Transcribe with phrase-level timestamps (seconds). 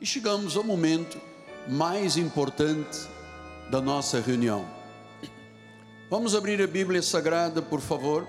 [0.00, 1.20] e chegamos ao momento
[1.68, 3.08] mais importante
[3.70, 4.66] da nossa reunião.
[6.08, 8.26] Vamos abrir a Bíblia Sagrada, por favor.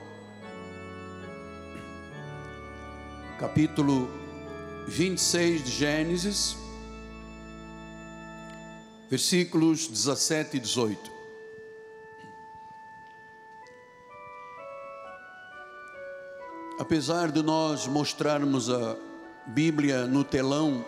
[3.40, 4.10] Capítulo
[4.88, 6.58] 26 de Gênesis,
[9.10, 11.12] versículos 17 e 18.
[16.80, 18.98] Apesar de nós mostrarmos a
[19.46, 20.84] Bíblia no telão,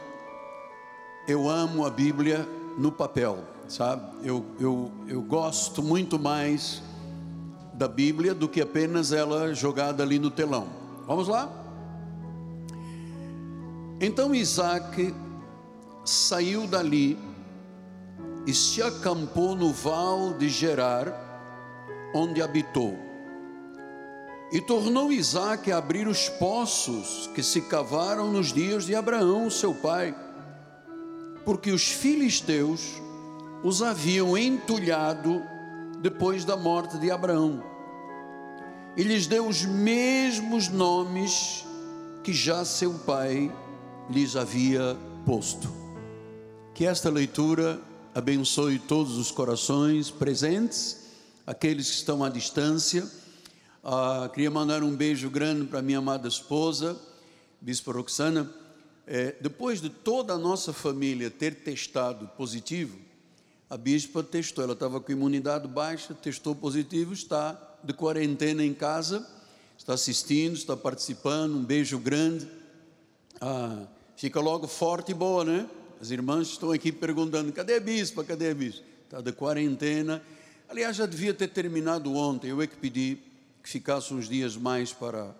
[1.32, 4.03] eu amo a Bíblia no papel, sabe?
[4.23, 6.84] Eu, eu, eu gosto muito mais
[7.73, 10.67] da Bíblia do que apenas ela jogada ali no telão.
[11.08, 11.49] Vamos lá?
[13.99, 15.13] Então Isaac
[16.03, 17.17] saiu dali
[18.45, 21.13] e se acampou no val de Gerar,
[22.13, 22.98] onde habitou.
[24.52, 29.73] E tornou Isaac a abrir os poços que se cavaram nos dias de Abraão, seu
[29.73, 30.13] pai,
[31.45, 33.02] porque os filisteus
[33.63, 35.42] os haviam entulhado
[36.02, 37.64] depois da morte de Abraão.
[38.97, 41.66] E lhes deu os mesmos nomes
[42.23, 43.52] que já seu pai
[44.09, 45.72] lhes havia posto.
[46.73, 47.80] Que esta leitura
[48.14, 51.08] abençoe todos os corações presentes,
[51.45, 53.08] aqueles que estão à distância.
[53.84, 57.00] Ah, queria mandar um beijo grande para minha amada esposa,
[57.62, 58.61] Bispo Roxana.
[59.07, 62.97] É, depois de toda a nossa família ter testado positivo,
[63.69, 69.25] a bispa testou, ela estava com imunidade baixa, testou positivo, está de quarentena em casa,
[69.77, 71.55] está assistindo, está participando.
[71.55, 72.47] Um beijo grande.
[73.39, 73.85] Ah,
[74.17, 75.69] fica logo forte e boa, né?
[76.02, 78.23] As irmãs estão aqui perguntando: cadê a bispa?
[78.23, 78.83] Cadê a bispa?
[79.05, 80.22] Está de quarentena.
[80.67, 82.49] Aliás, já devia ter terminado ontem.
[82.49, 83.17] Eu é que pedi
[83.63, 85.35] que ficasse uns dias mais para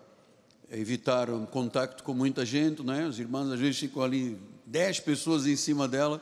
[0.72, 3.05] evitar um contato com muita gente, né?
[3.05, 6.22] As irmãs às vezes ficam ali, dez pessoas em cima dela.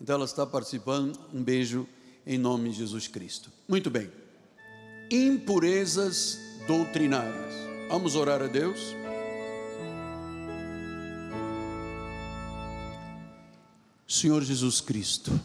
[0.00, 1.18] Então ela está participando.
[1.32, 1.88] Um beijo
[2.26, 3.50] em nome de Jesus Cristo.
[3.68, 4.10] Muito bem.
[5.10, 7.54] Impurezas doutrinárias.
[7.88, 8.94] Vamos orar a Deus.
[14.06, 15.40] Senhor Jesus Cristo,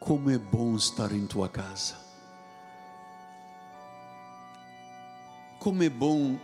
[0.00, 1.94] como é bom estar em tua casa,
[5.62, 6.36] como é bom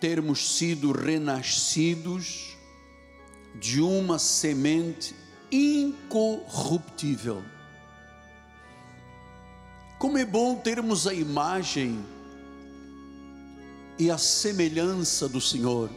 [0.00, 2.56] termos sido renascidos
[3.60, 5.14] de uma semente
[5.50, 7.44] incorruptível.
[9.98, 12.02] Como é bom termos a imagem
[13.98, 15.90] e a semelhança do Senhor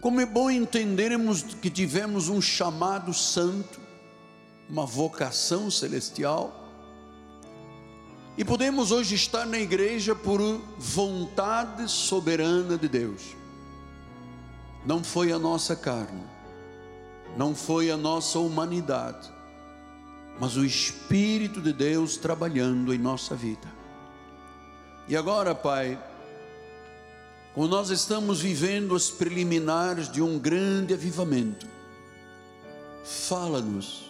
[0.00, 3.78] como é bom entendermos que tivemos um chamado santo,
[4.66, 6.59] uma vocação celestial,
[8.36, 10.40] e podemos hoje estar na igreja por
[10.78, 13.36] vontade soberana de Deus.
[14.86, 16.22] Não foi a nossa carne,
[17.36, 19.30] não foi a nossa humanidade,
[20.38, 23.68] mas o Espírito de Deus trabalhando em nossa vida.
[25.06, 26.02] E agora, Pai,
[27.54, 31.66] como nós estamos vivendo as preliminares de um grande avivamento,
[33.04, 34.09] fala-nos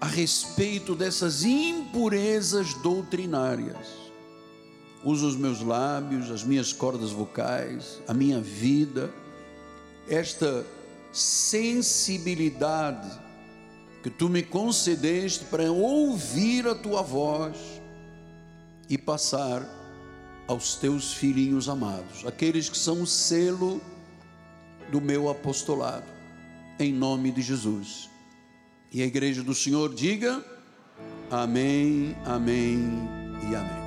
[0.00, 3.88] a respeito dessas impurezas doutrinárias.
[5.04, 9.12] Usa os meus lábios, as minhas cordas vocais, a minha vida,
[10.08, 10.64] esta
[11.12, 13.08] sensibilidade
[14.02, 17.56] que tu me concedeste para ouvir a tua voz
[18.88, 19.66] e passar
[20.46, 23.80] aos teus filhinhos amados, aqueles que são o selo
[24.92, 26.06] do meu apostolado,
[26.78, 28.08] em nome de Jesus.
[28.96, 30.42] E a igreja do Senhor diga:
[31.30, 32.78] Amém, Amém
[33.42, 33.84] e Amém.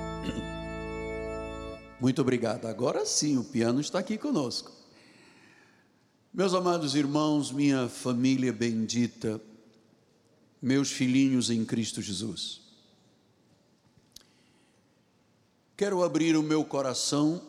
[2.00, 2.68] Muito obrigado.
[2.68, 4.72] Agora sim, o piano está aqui conosco.
[6.32, 9.42] Meus amados irmãos, minha família bendita,
[10.62, 12.62] meus filhinhos em Cristo Jesus.
[15.76, 17.42] Quero abrir o meu coração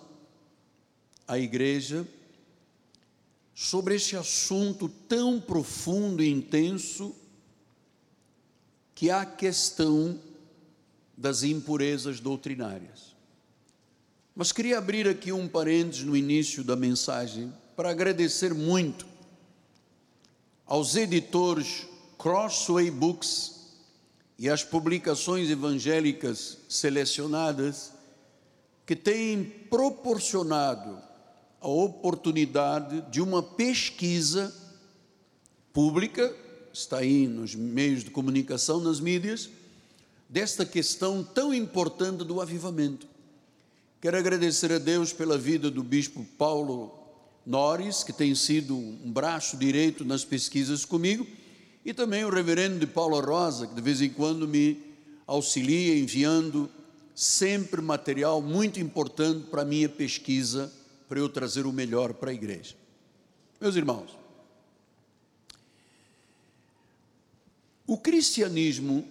[1.28, 2.08] à igreja
[3.54, 7.19] sobre este assunto tão profundo e intenso
[9.00, 10.20] que a questão
[11.16, 13.16] das impurezas doutrinárias.
[14.36, 19.06] Mas queria abrir aqui um parênteses no início da mensagem para agradecer muito
[20.66, 21.86] aos editores
[22.18, 23.70] Crossway Books
[24.38, 27.94] e às publicações evangélicas selecionadas
[28.84, 31.02] que têm proporcionado
[31.58, 34.54] a oportunidade de uma pesquisa
[35.72, 36.36] pública,
[36.72, 39.50] está aí nos meios de comunicação, nas mídias,
[40.28, 43.06] desta questão tão importante do avivamento.
[44.00, 46.94] Quero agradecer a Deus pela vida do bispo Paulo
[47.44, 51.26] Norris, que tem sido um braço direito nas pesquisas comigo,
[51.84, 54.78] e também o reverendo de Paulo Rosa, que de vez em quando me
[55.26, 56.70] auxilia enviando
[57.14, 60.72] sempre material muito importante para a minha pesquisa,
[61.08, 62.74] para eu trazer o melhor para a igreja.
[63.60, 64.19] Meus irmãos,
[67.90, 69.04] o cristianismo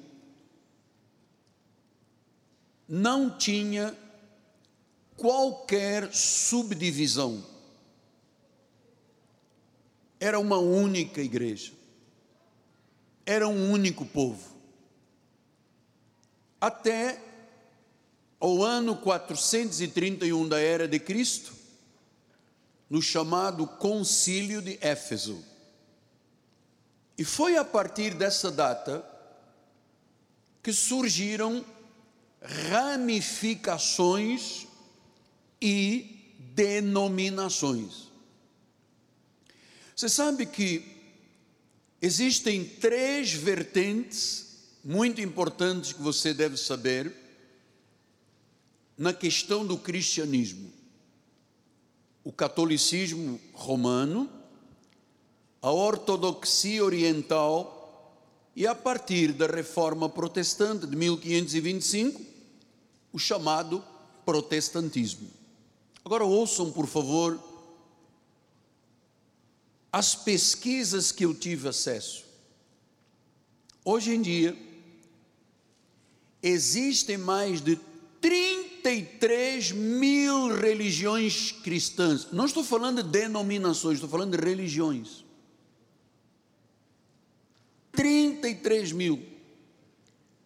[2.87, 3.93] não tinha
[5.17, 7.43] qualquer subdivisão.
[10.17, 11.73] Era uma única igreja.
[13.25, 14.49] Era um único povo.
[16.61, 17.21] Até
[18.39, 21.53] o ano 431 da era de Cristo,
[22.89, 25.43] no chamado Concílio de Éfeso.
[27.19, 29.05] E foi a partir dessa data
[30.63, 31.65] que surgiram
[32.41, 34.65] ramificações
[35.61, 38.07] e denominações.
[39.93, 40.95] Você sabe que
[42.01, 47.13] existem três vertentes muito importantes que você deve saber
[48.97, 50.71] na questão do cristianismo:
[52.23, 54.38] o catolicismo romano,
[55.61, 57.77] a ortodoxia oriental
[58.55, 62.21] e a partir da reforma protestante de 1525,
[63.11, 63.83] o chamado
[64.25, 65.29] protestantismo.
[66.03, 67.39] Agora ouçam, por favor,
[69.91, 72.25] as pesquisas que eu tive acesso.
[73.83, 74.57] Hoje em dia,
[76.43, 77.79] existem mais de
[78.21, 82.31] 33 mil religiões cristãs.
[82.31, 85.23] Não estou falando de denominações, estou falando de religiões.
[88.55, 89.21] 33 mil.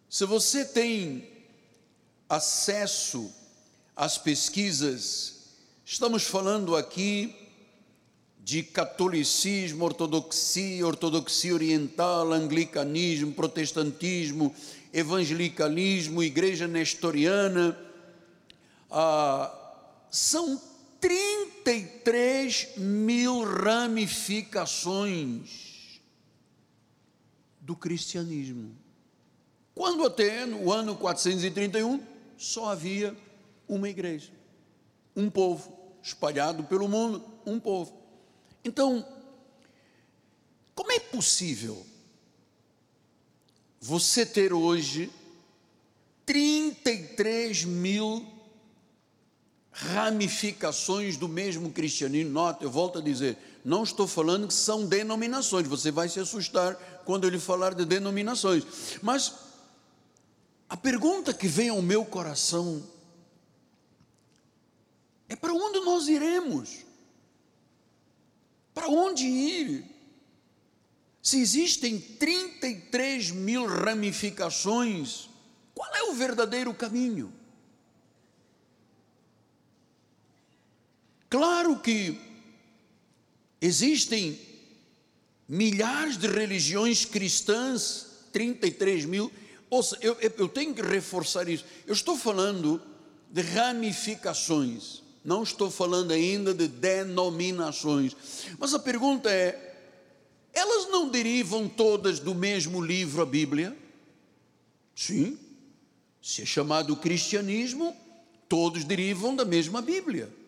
[0.08, 1.28] Se você tem
[2.28, 3.32] acesso
[3.96, 5.54] às pesquisas,
[5.84, 7.34] estamos falando aqui
[8.40, 14.54] de catolicismo, ortodoxia, ortodoxia oriental, anglicanismo, protestantismo,
[14.92, 17.76] evangelicalismo, igreja nestoriana.
[18.90, 19.50] Ah,
[20.10, 20.60] são
[21.00, 25.73] 33 mil ramificações
[27.64, 28.76] do cristianismo.
[29.74, 32.00] Quando até no ano 431
[32.36, 33.16] só havia
[33.66, 34.30] uma igreja,
[35.16, 35.72] um povo
[36.02, 37.98] espalhado pelo mundo, um povo.
[38.62, 39.04] Então,
[40.74, 41.84] como é possível
[43.80, 45.10] você ter hoje
[46.26, 48.26] 33 mil
[49.74, 52.30] ramificações do mesmo cristianismo?
[52.30, 56.76] Nota, eu volto a dizer, não estou falando que são denominações, você vai se assustar
[57.04, 58.64] quando eu lhe falar de denominações,
[59.02, 59.34] mas
[60.68, 62.82] a pergunta que vem ao meu coração
[65.28, 66.84] é para onde nós iremos?
[68.72, 69.84] Para onde ir?
[71.22, 75.30] Se existem 33 mil ramificações,
[75.74, 77.32] qual é o verdadeiro caminho?
[81.34, 82.16] Claro que
[83.60, 84.38] existem
[85.48, 89.32] milhares de religiões cristãs, 33 mil.
[89.68, 91.64] Ouça, eu, eu tenho que reforçar isso.
[91.88, 92.80] Eu estou falando
[93.32, 95.02] de ramificações.
[95.24, 98.14] Não estou falando ainda de denominações.
[98.56, 99.76] Mas a pergunta é:
[100.52, 103.76] elas não derivam todas do mesmo livro, a Bíblia?
[104.94, 105.36] Sim.
[106.22, 107.92] Se é chamado cristianismo,
[108.48, 110.43] todos derivam da mesma Bíblia.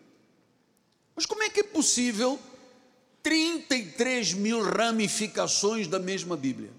[1.17, 2.39] Mas como é que é possível
[3.23, 6.69] 33 mil ramificações da mesma Bíblia?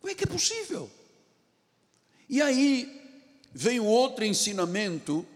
[0.00, 0.90] Como é que é possível?
[2.30, 2.98] E aí
[3.52, 5.26] vem o outro ensinamento,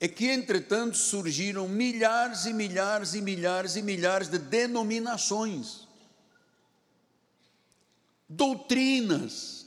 [0.00, 5.86] é que entretanto surgiram milhares e milhares e milhares e milhares de denominações,
[8.26, 9.66] doutrinas,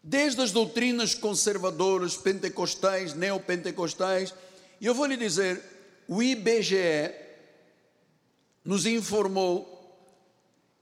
[0.00, 4.32] desde as doutrinas conservadoras, pentecostais, neopentecostais,
[4.84, 5.62] e eu vou lhe dizer,
[6.06, 7.10] o IBGE
[8.62, 9.66] nos informou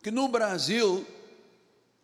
[0.02, 1.06] que no Brasil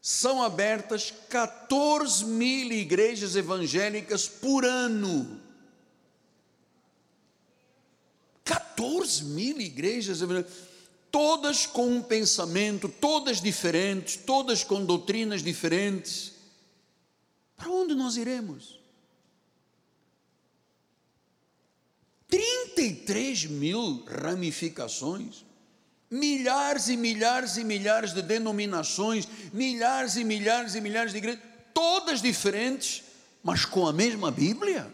[0.01, 5.41] são abertas 14 mil igrejas evangélicas por ano.
[8.45, 10.57] 14 mil igrejas evangélicas,
[11.11, 16.33] todas com um pensamento, todas diferentes, todas com doutrinas diferentes.
[17.57, 18.78] Para onde nós iremos?
[22.29, 25.45] 33 mil ramificações
[26.11, 31.43] milhares e milhares e milhares de denominações, milhares e milhares e milhares de igrejas,
[31.75, 33.05] todas diferentes,
[33.43, 34.91] mas com a mesma Bíblia.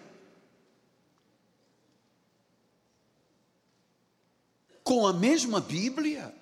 [4.85, 6.33] com a mesma Bíblia.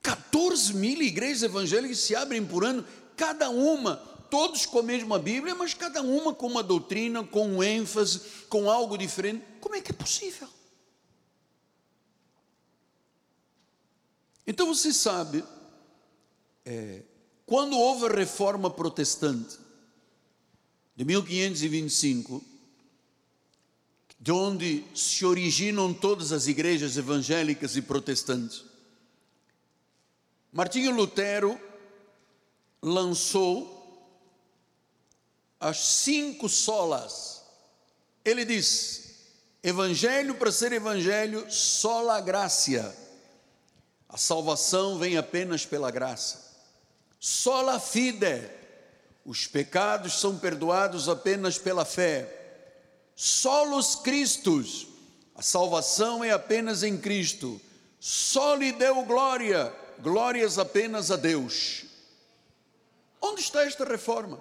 [0.00, 4.00] 14 mil igrejas evangélicas se abrem por ano, cada uma,
[4.34, 8.68] todos com a mesma Bíblia, mas cada uma com uma doutrina, com um ênfase, com
[8.68, 9.44] algo diferente.
[9.60, 10.48] Como é que é possível?
[14.44, 15.44] Então você sabe,
[16.66, 17.02] é,
[17.46, 19.56] quando houve a reforma protestante
[20.96, 22.44] de 1525,
[24.18, 28.64] de onde se originam todas as igrejas evangélicas e protestantes,
[30.52, 31.56] Martinho Lutero
[32.82, 33.83] lançou
[35.60, 37.42] as cinco solas.
[38.24, 39.14] Ele diz:
[39.62, 42.94] Evangelho para ser evangelho, sola graça.
[44.08, 46.44] A salvação vem apenas pela graça.
[47.18, 48.50] Sola fide.
[49.24, 52.72] Os pecados são perdoados apenas pela fé.
[53.16, 54.86] Solos Christus.
[55.34, 57.60] A salvação é apenas em Cristo.
[57.98, 61.84] Soli deu glória glórias apenas a Deus.
[63.20, 64.40] Onde está esta reforma?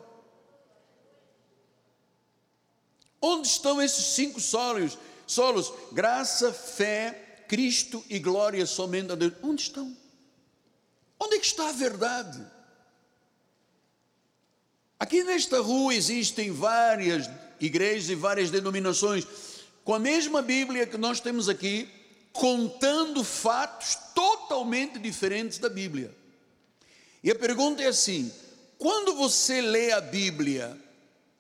[3.25, 4.98] Onde estão esses cinco solos?
[5.25, 9.32] Solos, graça, fé, Cristo e glória somente a Deus.
[9.42, 9.96] Onde estão?
[11.18, 12.46] Onde é que está a verdade?
[15.00, 17.30] Aqui nesta rua existem várias
[17.62, 19.25] igrejas e várias denominações
[19.86, 21.89] com a mesma Bíblia que nós temos aqui,
[22.34, 26.13] contando fatos totalmente diferentes da Bíblia.
[27.24, 28.30] E a pergunta é assim:
[28.77, 30.77] quando você lê a Bíblia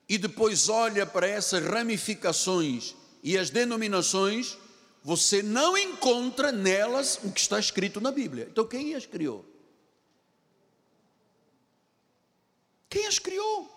[0.07, 4.57] e depois olha para essas ramificações e as denominações,
[5.03, 8.47] você não encontra nelas o que está escrito na Bíblia.
[8.51, 9.45] Então quem as criou?
[12.89, 13.69] Quem as criou?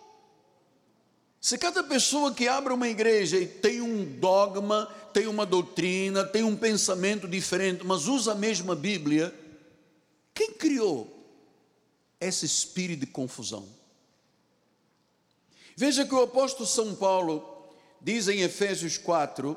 [1.39, 6.43] Se cada pessoa que abre uma igreja e tem um dogma, tem uma doutrina, tem
[6.43, 9.33] um pensamento diferente, mas usa a mesma Bíblia,
[10.33, 11.25] quem criou
[12.19, 13.76] esse espírito de confusão?
[15.79, 17.47] Veja que o apóstolo São Paulo
[18.01, 19.55] diz em Efésios 4,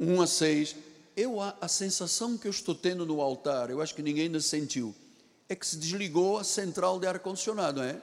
[0.00, 0.74] 1 a 6,
[1.16, 4.40] eu a, a sensação que eu estou tendo no altar, eu acho que ninguém ainda
[4.40, 4.92] sentiu,
[5.48, 7.96] é que se desligou a central de ar-condicionado, não é?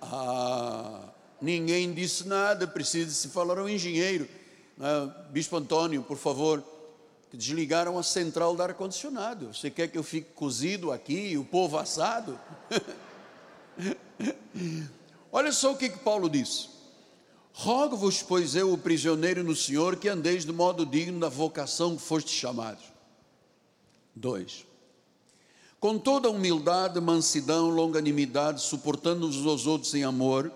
[0.00, 1.10] Ah,
[1.42, 4.26] ninguém disse nada, precisa se falar ao engenheiro.
[4.78, 5.14] Né?
[5.28, 6.64] Bispo Antônio, por favor,
[7.34, 9.52] desligaram a central do ar-condicionado.
[9.52, 12.40] Você quer que eu fique cozido aqui, o povo assado?
[15.32, 16.68] Olha só o que, que Paulo diz.
[17.52, 22.02] Rogo-vos, pois eu, o prisioneiro no Senhor, que andeis de modo digno da vocação que
[22.02, 22.84] foste chamados.
[24.14, 24.66] 2.
[25.78, 30.52] Com toda humildade, mansidão, longanimidade, suportando-vos aos outros em amor,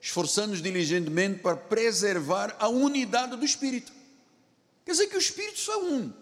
[0.00, 3.92] esforçando-nos diligentemente para preservar a unidade do Espírito.
[4.84, 6.12] Quer dizer que o Espírito só é um,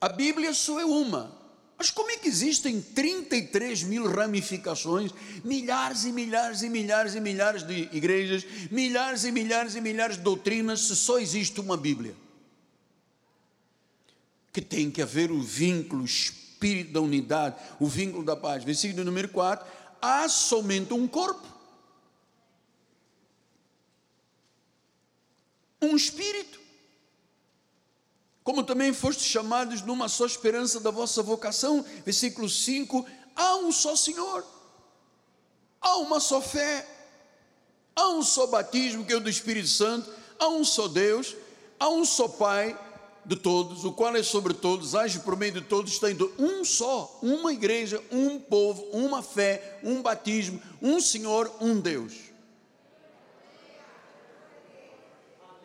[0.00, 1.41] a Bíblia só é uma.
[1.82, 5.10] Mas como é que existem 33 mil ramificações,
[5.42, 10.22] milhares e milhares e milhares e milhares de igrejas, milhares e milhares e milhares de
[10.22, 12.14] doutrinas, se só existe uma Bíblia?
[14.52, 18.62] Que tem que haver o vínculo, o espírito da unidade, o vínculo da paz.
[18.62, 19.66] Versículo número 4:
[20.00, 21.48] há somente um corpo
[25.80, 26.61] um espírito.
[28.44, 33.06] Como também fostes chamados numa só esperança da vossa vocação, versículo 5:
[33.36, 34.44] há um só Senhor,
[35.80, 36.86] há uma só fé,
[37.94, 41.36] há um só batismo que é o do Espírito Santo, há um só Deus,
[41.78, 42.76] há um só Pai
[43.24, 47.18] de todos, o qual é sobre todos, age por meio de todos, em um só,
[47.22, 52.31] uma igreja, um povo, uma fé, um batismo, um Senhor, um Deus.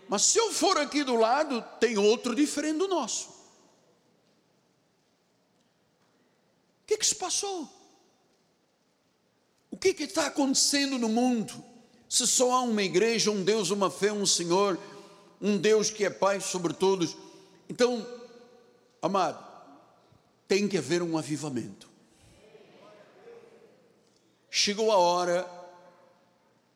[0.07, 3.29] Mas se eu for aqui do lado, tem outro diferente do nosso.
[6.83, 7.69] O que, é que se passou?
[9.69, 11.63] O que, é que está acontecendo no mundo?
[12.09, 14.79] Se só há uma igreja, um Deus, uma fé, um Senhor,
[15.41, 17.17] um Deus que é Pai sobre todos.
[17.69, 18.07] Então,
[19.01, 19.45] amado,
[20.47, 21.89] tem que haver um avivamento.
[24.49, 25.47] Chegou a hora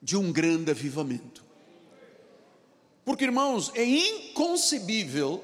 [0.01, 1.50] de um grande avivamento.
[3.03, 5.43] Porque, irmãos, é inconcebível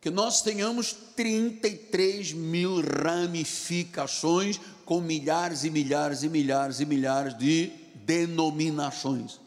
[0.00, 7.72] que nós tenhamos 33 mil ramificações com milhares e milhares e milhares e milhares de
[7.94, 9.44] denominações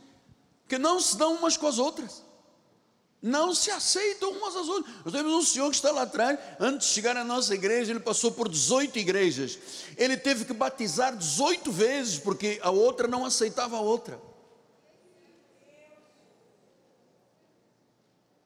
[0.67, 2.23] que não se dão umas com as outras,
[3.21, 4.93] não se aceitam umas às outras.
[5.03, 7.99] Nós temos um senhor que está lá atrás, antes de chegar à nossa igreja, ele
[7.99, 9.57] passou por 18 igrejas,
[9.95, 14.19] ele teve que batizar 18 vezes, porque a outra não aceitava a outra.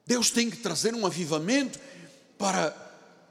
[0.06, 1.78] Deus tem que trazer um avivamento
[2.36, 2.76] para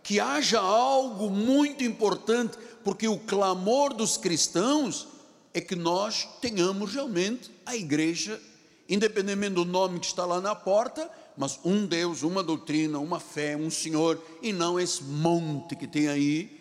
[0.03, 5.07] que haja algo muito importante, porque o clamor dos cristãos
[5.53, 8.41] é que nós tenhamos realmente a igreja,
[8.87, 13.55] independentemente do nome que está lá na porta, mas um Deus, uma doutrina, uma fé,
[13.55, 16.59] um Senhor, e não esse monte que tem aí,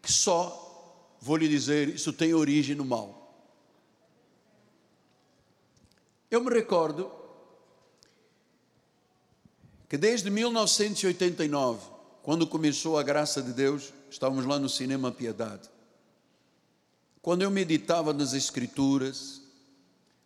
[0.00, 3.20] que só, vou lhe dizer, isso tem origem no mal.
[6.30, 7.21] Eu me recordo
[9.92, 11.86] que desde 1989,
[12.22, 15.68] quando começou a graça de Deus, estávamos lá no Cinema Piedade.
[17.20, 19.42] Quando eu meditava nas Escrituras,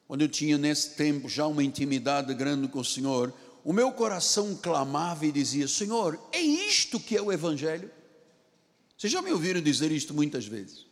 [0.07, 4.55] quando eu tinha nesse tempo já uma intimidade grande com o Senhor, o meu coração
[4.55, 7.91] clamava e dizia: Senhor, é isto que é o Evangelho?
[8.97, 10.87] Vocês já me ouviram dizer isto muitas vezes?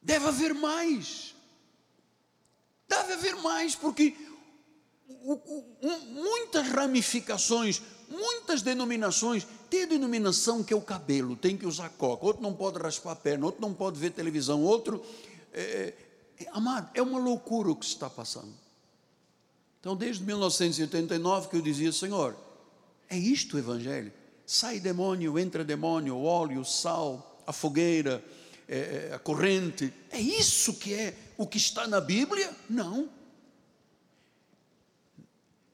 [0.00, 1.34] Deve haver mais.
[2.88, 4.16] Deve haver mais, porque
[6.12, 9.46] muitas ramificações, muitas denominações.
[9.70, 13.12] Tem a denominação que é o cabelo, tem que usar coca, outro não pode raspar
[13.12, 15.02] a perna, outro não pode ver televisão, outro.
[15.52, 15.94] É,
[16.40, 18.52] é, amado, é uma loucura o que se está passando.
[19.80, 22.36] Então, desde 1989 que eu dizia, Senhor,
[23.08, 24.12] é isto o Evangelho?
[24.46, 28.24] Sai demônio, entra demônio, óleo, sal, a fogueira,
[28.68, 29.92] é, é, a corrente.
[30.10, 32.50] É isso que é o que está na Bíblia?
[32.68, 33.08] Não.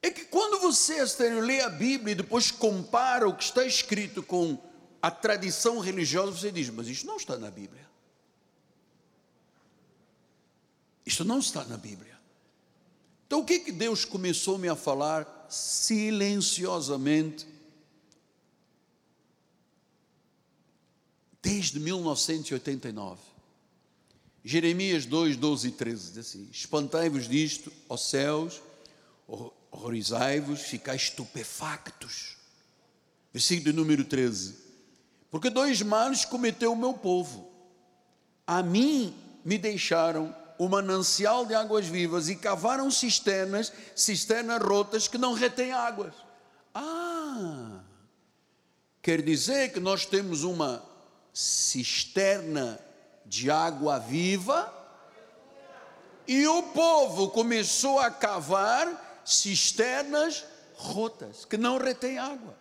[0.09, 4.23] É que quando você, Estênio, lê a Bíblia e depois compara o que está escrito
[4.23, 4.59] com
[5.03, 7.87] a tradição religiosa, você diz, mas isto não está na Bíblia.
[11.05, 12.19] Isto não está na Bíblia.
[13.27, 17.47] Então o que que Deus começou-me a falar silenciosamente
[21.43, 23.21] desde 1989?
[24.43, 28.63] Jeremias 2, 12 e 13 diz assim: Espantai-vos disto, ó céus,
[29.71, 32.37] horrorizai-vos, ficai estupefactos.
[33.33, 34.57] Versículo número 13:
[35.31, 37.51] Porque dois males cometeu o meu povo,
[38.47, 45.17] a mim me deixaram o manancial de águas vivas e cavaram cisternas, cisternas rotas que
[45.17, 46.15] não retêm águas.
[46.75, 47.81] Ah,
[49.01, 50.83] quer dizer que nós temos uma
[51.33, 52.81] cisterna
[53.25, 54.75] de água viva
[56.27, 62.57] e o povo começou a cavar cisternas rotas que não retêm água.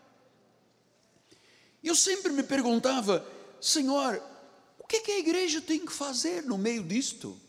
[1.84, 3.26] Eu sempre me perguntava,
[3.62, 4.22] Senhor,
[4.80, 7.40] o que, que a igreja tem que fazer no meio disto?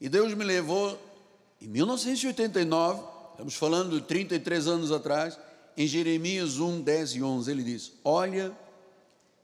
[0.00, 0.98] E Deus me levou
[1.60, 5.38] em 1989, estamos falando de 33 anos atrás,
[5.76, 8.56] em Jeremias 1, 10 e 11, ele diz: Olha,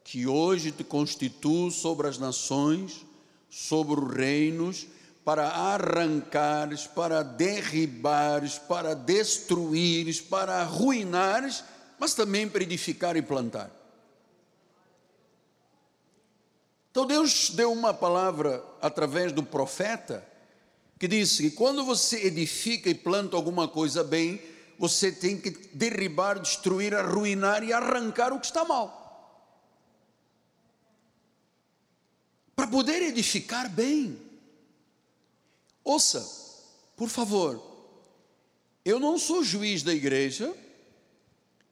[0.02, 3.06] que hoje te constituo sobre as nações,
[3.48, 4.86] sobre os reinos,
[5.28, 11.62] para arrancares, para derribares, para destruires, para arruinares,
[11.98, 13.70] mas também para edificar e plantar.
[16.90, 20.26] Então Deus deu uma palavra através do profeta
[20.98, 24.40] que diz que quando você edifica e planta alguma coisa bem,
[24.78, 28.96] você tem que derribar, destruir, arruinar e arrancar o que está mal.
[32.56, 34.26] Para poder edificar bem.
[35.88, 36.22] Ouça,
[36.94, 37.62] por favor,
[38.84, 40.54] eu não sou juiz da igreja,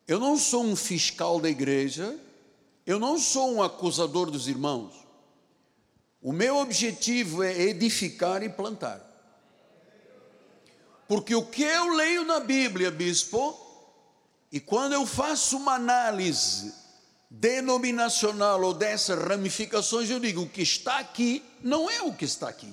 [0.09, 2.19] eu não sou um fiscal da igreja,
[2.87, 4.95] eu não sou um acusador dos irmãos.
[6.23, 9.03] O meu objetivo é edificar e plantar.
[11.07, 13.55] Porque o que eu leio na Bíblia, bispo,
[14.51, 16.73] e quando eu faço uma análise
[17.29, 22.49] denominacional ou dessas ramificações, eu digo: o que está aqui não é o que está
[22.49, 22.73] aqui.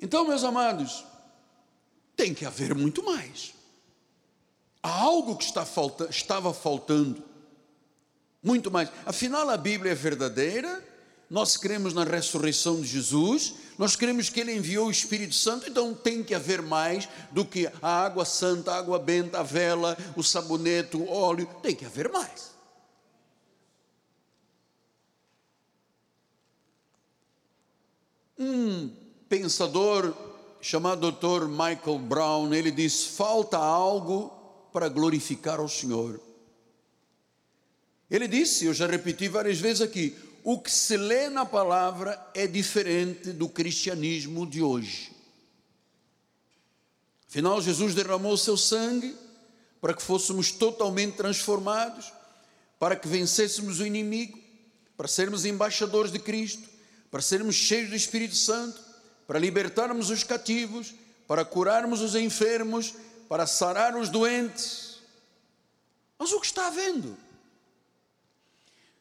[0.00, 1.04] Então, meus amados,
[2.16, 3.54] tem que haver muito mais.
[4.82, 7.22] Há algo que está falta, estava faltando.
[8.42, 8.90] Muito mais.
[9.04, 10.82] Afinal, a Bíblia é verdadeira,
[11.28, 15.92] nós cremos na ressurreição de Jesus, nós cremos que Ele enviou o Espírito Santo, então
[15.92, 20.22] tem que haver mais do que a água santa, a água benta, a vela, o
[20.22, 22.56] sabonete, o óleo, tem que haver mais.
[28.38, 30.14] Um pensador
[30.60, 31.46] chamado Dr.
[31.46, 34.30] Michael Brown, ele diz: falta algo
[34.72, 36.20] para glorificar ao Senhor.
[38.10, 42.46] Ele disse, eu já repeti várias vezes aqui, o que se lê na palavra é
[42.46, 45.12] diferente do cristianismo de hoje.
[47.28, 49.14] Afinal, Jesus derramou o seu sangue
[49.80, 52.10] para que fôssemos totalmente transformados,
[52.78, 54.38] para que vencêssemos o inimigo,
[54.96, 56.66] para sermos embaixadores de Cristo,
[57.10, 58.87] para sermos cheios do Espírito Santo,
[59.28, 60.94] para libertarmos os cativos,
[61.26, 62.94] para curarmos os enfermos,
[63.28, 65.02] para sarar os doentes.
[66.18, 67.14] Mas o que está havendo?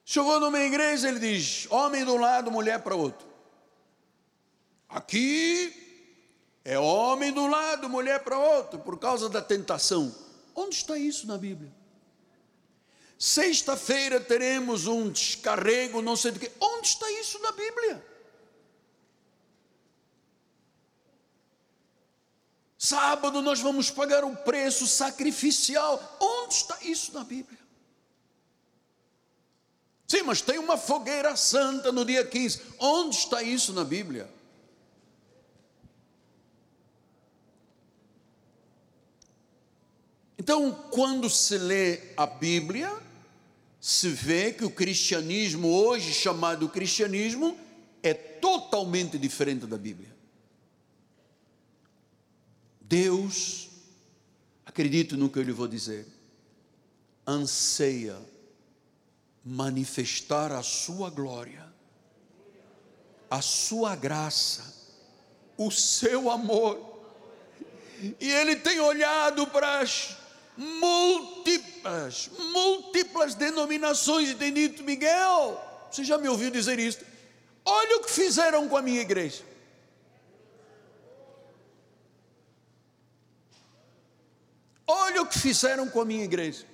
[0.03, 3.25] Chegou numa igreja, ele diz: homem de um lado, mulher para outro.
[4.89, 5.73] Aqui
[6.65, 10.13] é homem de um lado, mulher para outro, por causa da tentação.
[10.53, 11.71] Onde está isso na Bíblia?
[13.17, 16.51] Sexta-feira teremos um descarrego, não sei de quê.
[16.59, 18.16] Onde está isso na Bíblia?
[22.87, 26.01] Sábado nós vamos pagar o preço sacrificial.
[26.21, 27.59] Onde está isso na Bíblia?
[30.07, 32.61] Sim, mas tem uma fogueira santa no dia 15.
[32.79, 34.29] Onde está isso na Bíblia?
[40.39, 42.89] Então, quando se lê a Bíblia,
[43.81, 47.59] se vê que o cristianismo, hoje chamado cristianismo,
[48.01, 50.16] é totalmente diferente da Bíblia.
[52.87, 53.69] Deus,
[54.65, 56.07] acredito no que eu lhe vou dizer,
[57.27, 58.17] anseia
[59.43, 61.67] manifestar a sua glória,
[63.29, 64.73] a sua graça,
[65.57, 66.97] o seu amor.
[68.21, 70.15] E ele tem olhado para as
[70.55, 76.99] múltiplas, múltiplas denominações e tem dito, Miguel, você já me ouviu dizer isso?
[77.65, 79.43] Olha o que fizeram com a minha igreja.
[84.87, 86.65] Olha o que fizeram com a minha igreja.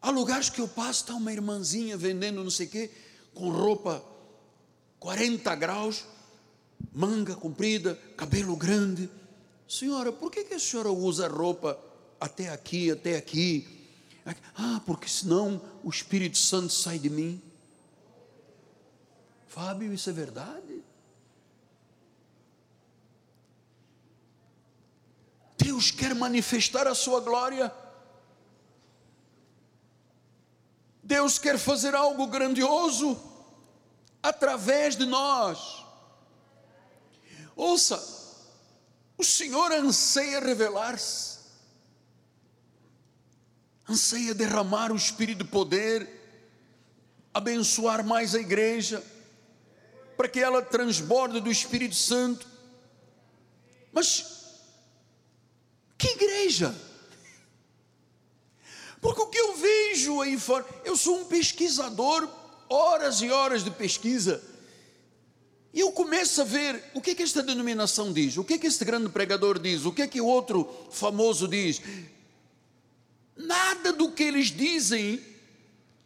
[0.00, 2.90] Há lugares que eu passo, está uma irmãzinha vendendo não sei o quê,
[3.34, 4.02] com roupa
[4.98, 6.04] 40 graus,
[6.92, 9.08] manga comprida, cabelo grande
[9.72, 11.82] Senhora, por que, que a senhora usa roupa
[12.20, 13.66] até aqui, até aqui?
[14.54, 17.40] Ah, porque senão o Espírito Santo sai de mim.
[19.48, 20.84] Fábio, isso é verdade?
[25.62, 27.72] Deus quer manifestar a sua glória.
[31.02, 33.20] Deus quer fazer algo grandioso
[34.22, 35.84] através de nós.
[37.54, 38.00] Ouça,
[39.18, 41.38] o Senhor anseia revelar-se,
[43.88, 46.08] anseia derramar o Espírito de poder,
[47.34, 49.04] abençoar mais a igreja,
[50.16, 52.46] para que ela transborde do Espírito Santo.
[53.92, 54.41] Mas
[56.02, 56.74] que igreja?
[59.00, 62.28] Porque o que eu vejo aí fora, eu sou um pesquisador,
[62.68, 64.42] horas e horas de pesquisa,
[65.72, 68.58] e eu começo a ver o que, é que esta denominação diz, o que, é
[68.58, 71.80] que este grande pregador diz, o que é que o outro famoso diz.
[73.36, 75.24] Nada do que eles dizem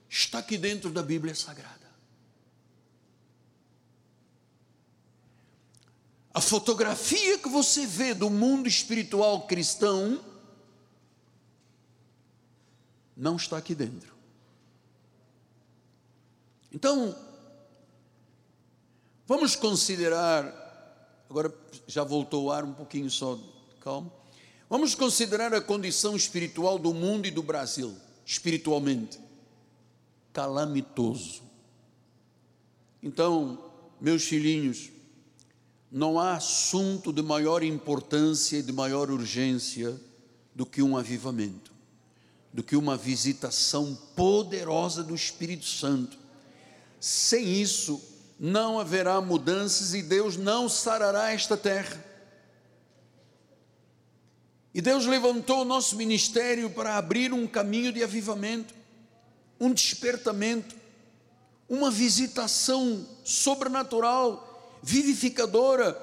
[0.09, 1.86] está aqui dentro da Bíblia Sagrada.
[6.37, 10.23] A fotografia que você vê do mundo espiritual cristão
[13.17, 14.15] não está aqui dentro.
[16.71, 17.17] Então,
[19.27, 21.53] Vamos considerar, agora
[21.85, 23.37] já voltou o ar um pouquinho só,
[23.81, 24.13] calma.
[24.71, 29.19] Vamos considerar a condição espiritual do mundo e do Brasil, espiritualmente.
[30.33, 31.43] Calamitoso.
[33.03, 34.91] Então, meus filhinhos,
[35.91, 39.99] não há assunto de maior importância e de maior urgência
[40.55, 41.73] do que um avivamento,
[42.53, 46.19] do que uma visitação poderosa do Espírito Santo.
[46.99, 48.01] Sem isso,
[48.39, 52.05] não haverá mudanças e Deus não sarará esta terra.
[54.75, 58.75] E Deus levantou o nosso ministério para abrir um caminho de avivamento,
[59.59, 60.77] um despertamento,
[61.67, 64.46] uma visitação sobrenatural,
[64.83, 65.97] vivificadora,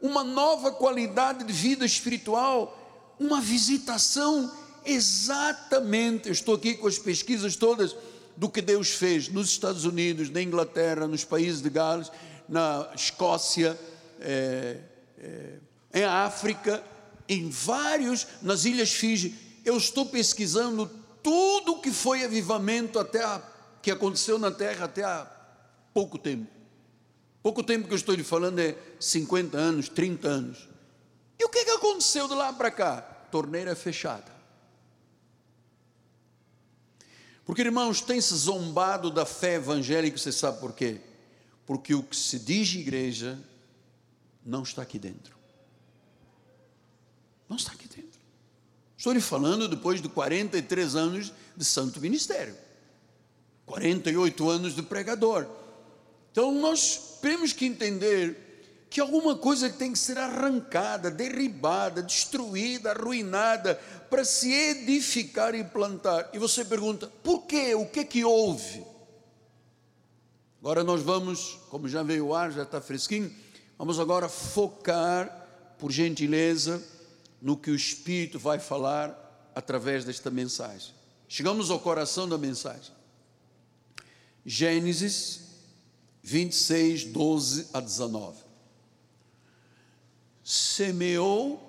[0.00, 4.52] uma nova qualidade de vida espiritual, uma visitação
[4.84, 6.28] exatamente.
[6.28, 7.96] Eu estou aqui com as pesquisas todas
[8.36, 12.10] do que Deus fez nos Estados Unidos, na Inglaterra, nos países de Gales,
[12.48, 13.78] na Escócia,
[14.20, 14.78] é,
[15.18, 15.54] é,
[15.94, 16.82] em África,
[17.28, 19.34] em vários, nas Ilhas Fiji.
[19.64, 20.90] Eu estou pesquisando
[21.22, 23.42] tudo o que foi avivamento até a,
[23.82, 25.26] que aconteceu na Terra até há
[25.92, 26.55] pouco tempo.
[27.46, 30.68] Pouco tempo que eu estou lhe falando é 50 anos, 30 anos.
[31.38, 33.00] E o que, que aconteceu de lá para cá?
[33.30, 34.34] Torneira fechada.
[37.44, 41.00] Porque, irmãos, tem-se zombado da fé evangélica, você sabe por quê?
[41.64, 43.38] Porque o que se diz igreja
[44.44, 45.36] não está aqui dentro.
[47.48, 48.18] Não está aqui dentro.
[48.98, 52.56] Estou lhe falando depois de 43 anos de santo ministério,
[53.66, 55.64] 48 anos de pregador.
[56.36, 63.76] Então nós temos que entender que alguma coisa tem que ser arrancada, derribada, destruída, arruinada,
[64.10, 66.28] para se edificar e plantar.
[66.34, 67.74] E você pergunta: por quê?
[67.74, 68.84] O que é que houve?
[70.60, 73.34] Agora nós vamos, como já veio o ar, já está fresquinho,
[73.78, 76.82] vamos agora focar, por gentileza,
[77.40, 80.92] no que o Espírito vai falar através desta mensagem.
[81.26, 82.92] Chegamos ao coração da mensagem.
[84.44, 85.45] Gênesis
[86.26, 88.36] 26, 12 a 19.
[90.42, 91.62] Semeou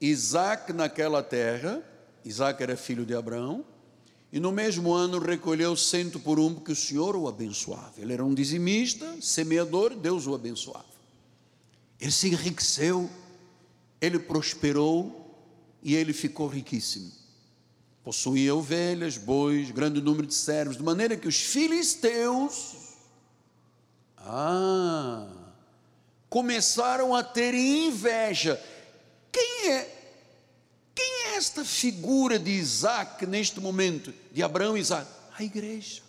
[0.00, 1.80] Isaac naquela terra,
[2.24, 3.64] Isaac era filho de Abraão,
[4.32, 7.92] e no mesmo ano recolheu cento por um, porque o Senhor o abençoava.
[7.98, 10.84] Ele era um dizimista, semeador, Deus o abençoava.
[12.00, 13.08] Ele se enriqueceu,
[14.00, 15.32] ele prosperou
[15.84, 17.12] e ele ficou riquíssimo.
[18.02, 22.85] Possuía ovelhas, bois, grande número de servos, de maneira que os filisteus
[24.26, 25.26] ah,
[26.28, 28.60] começaram a ter inveja.
[29.30, 29.96] Quem é
[30.96, 35.06] quem é esta figura de Isaac neste momento, de Abraão e Isaac?
[35.38, 36.00] A igreja.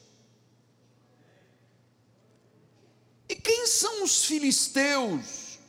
[3.27, 5.59] E quem são os filisteus,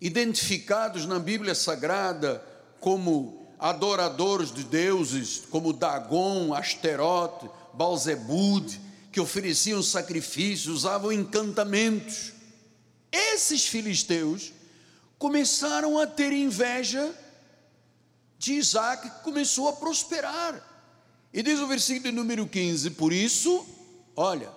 [0.00, 2.40] identificados na Bíblia Sagrada
[2.78, 12.32] como adoradores de deuses, como Dagon, Asterote, Balzebud, que ofereciam sacrifícios, usavam encantamentos?
[13.10, 14.52] Esses filisteus
[15.18, 17.14] começaram a ter inveja
[18.38, 20.66] de Isaac que começou a prosperar.
[21.32, 23.66] E diz o versículo número 15: Por isso,
[24.16, 24.50] olha,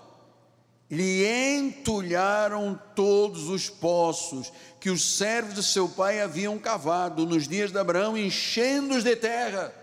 [0.90, 1.26] lhe
[1.58, 7.78] entulharam todos os poços que os servos de seu pai haviam cavado nos dias de
[7.78, 9.74] Abraão, enchendo-os de terra.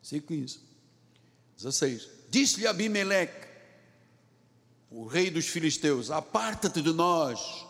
[0.00, 0.60] Versículo 15.
[1.56, 2.19] 16.
[2.30, 3.48] Disse-lhe Abimeleque,
[4.90, 7.66] o rei dos filisteus: Aparta-te de nós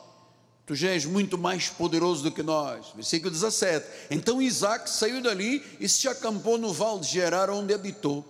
[0.71, 2.93] Tu já és muito mais poderoso do que nós.
[2.95, 3.85] Versículo 17.
[4.09, 8.25] Então Isaac saiu dali e se acampou no val de Gerar, onde habitou.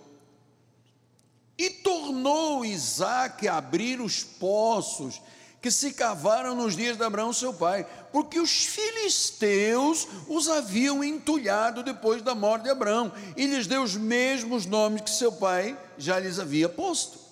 [1.55, 5.21] E tornou Isaac a abrir os poços
[5.61, 11.83] que se cavaram nos dias de Abraão, seu pai, porque os filisteus os haviam entulhado
[11.83, 16.19] depois da morte de Abraão, e lhes deu os mesmos nomes que seu pai já
[16.19, 17.31] lhes havia posto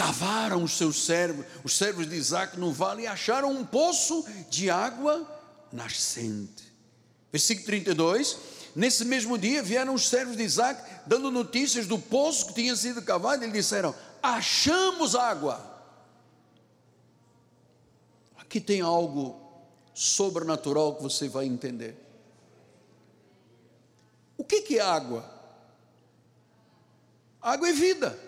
[0.00, 4.70] cavaram os seus servos, os servos de Isaac no vale e acharam um poço de
[4.70, 5.28] água
[5.70, 6.72] nascente.
[7.30, 8.38] Versículo 32.
[8.74, 13.02] Nesse mesmo dia vieram os servos de Isaac dando notícias do poço que tinha sido
[13.02, 15.69] cavado e lhe disseram: Achamos água.
[18.50, 19.40] Aqui tem algo
[19.94, 21.96] sobrenatural que você vai entender.
[24.36, 25.24] O que, que é água?
[27.40, 28.18] Água é vida.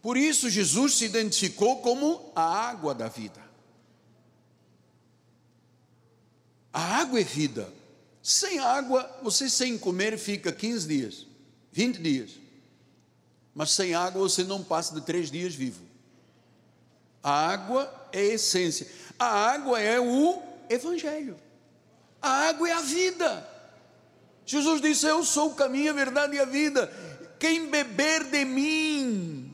[0.00, 3.42] Por isso, Jesus se identificou como a água da vida.
[6.72, 7.70] A água é vida.
[8.22, 11.26] Sem água, você sem comer fica 15 dias,
[11.70, 12.30] 20 dias.
[13.54, 15.91] Mas sem água você não passa de três dias vivo.
[17.22, 18.86] A água é a essência.
[19.18, 21.38] A água é o Evangelho.
[22.20, 23.48] A água é a vida.
[24.44, 26.92] Jesus disse: Eu sou o caminho, a verdade e a vida.
[27.38, 29.52] Quem beber de mim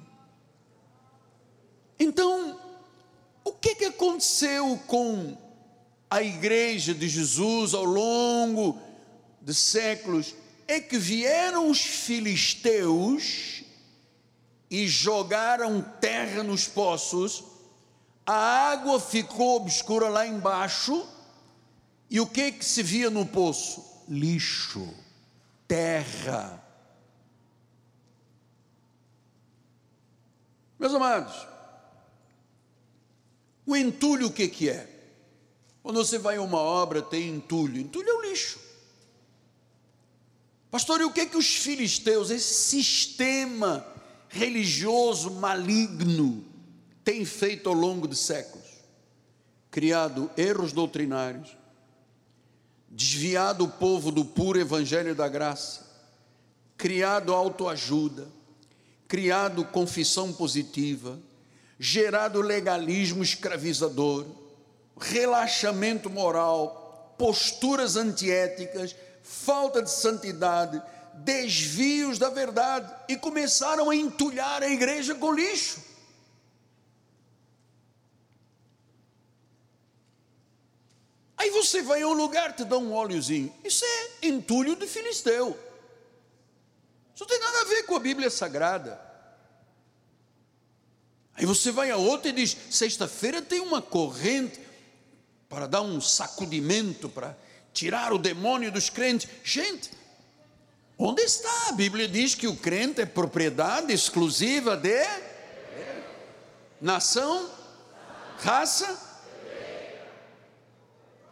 [1.98, 2.58] então,
[3.44, 5.36] o que, que aconteceu com
[6.08, 8.78] a igreja de Jesus ao longo
[9.42, 10.34] de séculos?
[10.68, 13.64] É que vieram os filisteus
[14.70, 17.42] e jogaram terra nos poços,
[18.30, 21.08] a água ficou obscura lá embaixo,
[22.10, 23.82] e o que que se via no poço?
[24.06, 24.86] Lixo,
[25.66, 26.62] terra.
[30.78, 31.48] Meus amados,
[33.64, 34.86] o entulho o que, que é?
[35.82, 37.80] Quando você vai a uma obra, tem entulho.
[37.80, 38.60] Entulho é o lixo.
[40.70, 43.86] Pastor, e o que que os filisteus, esse sistema
[44.28, 46.44] religioso maligno,
[47.08, 48.66] tem feito ao longo de séculos?
[49.70, 51.56] Criado erros doutrinários,
[52.86, 55.86] desviado o povo do puro evangelho da graça,
[56.76, 58.28] criado autoajuda,
[59.08, 61.18] criado confissão positiva,
[61.78, 64.26] gerado legalismo escravizador,
[65.00, 70.82] relaxamento moral, posturas antiéticas, falta de santidade,
[71.14, 75.87] desvios da verdade e começaram a entulhar a igreja com lixo.
[81.38, 83.54] Aí você vai a um lugar, te dá um óleozinho.
[83.64, 85.56] Isso é entulho de filisteu.
[87.14, 89.00] Isso não tem nada a ver com a Bíblia Sagrada.
[91.34, 94.60] Aí você vai a outra e diz: sexta-feira tem uma corrente
[95.48, 97.36] para dar um sacudimento, para
[97.72, 99.30] tirar o demônio dos crentes.
[99.44, 99.90] Gente,
[100.98, 101.68] onde está?
[101.68, 105.06] A Bíblia diz que o crente é propriedade exclusiva de
[106.80, 107.48] nação,
[108.38, 109.07] raça.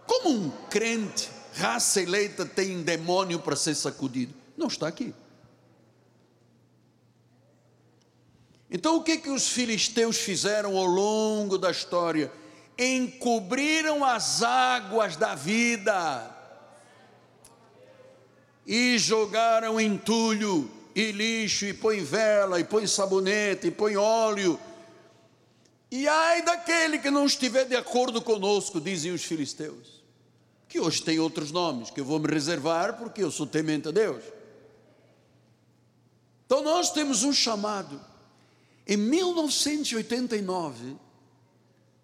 [0.07, 4.35] Como um crente, raça eleita, tem demônio para ser sacudido?
[4.57, 5.15] Não está aqui.
[8.71, 12.33] Então o que que os filisteus fizeram ao longo da história?
[12.79, 16.37] Encobriram as águas da vida
[18.67, 24.59] e jogaram entulho e lixo, e põe vela, e põe sabonete, e põe óleo.
[25.91, 29.96] E ai daquele que não estiver de acordo conosco, dizem os filisteus,
[30.77, 33.91] que hoje tem outros nomes, que eu vou me reservar porque eu sou temente a
[33.91, 34.23] Deus.
[36.45, 37.99] Então nós temos um chamado.
[38.87, 40.97] Em 1989,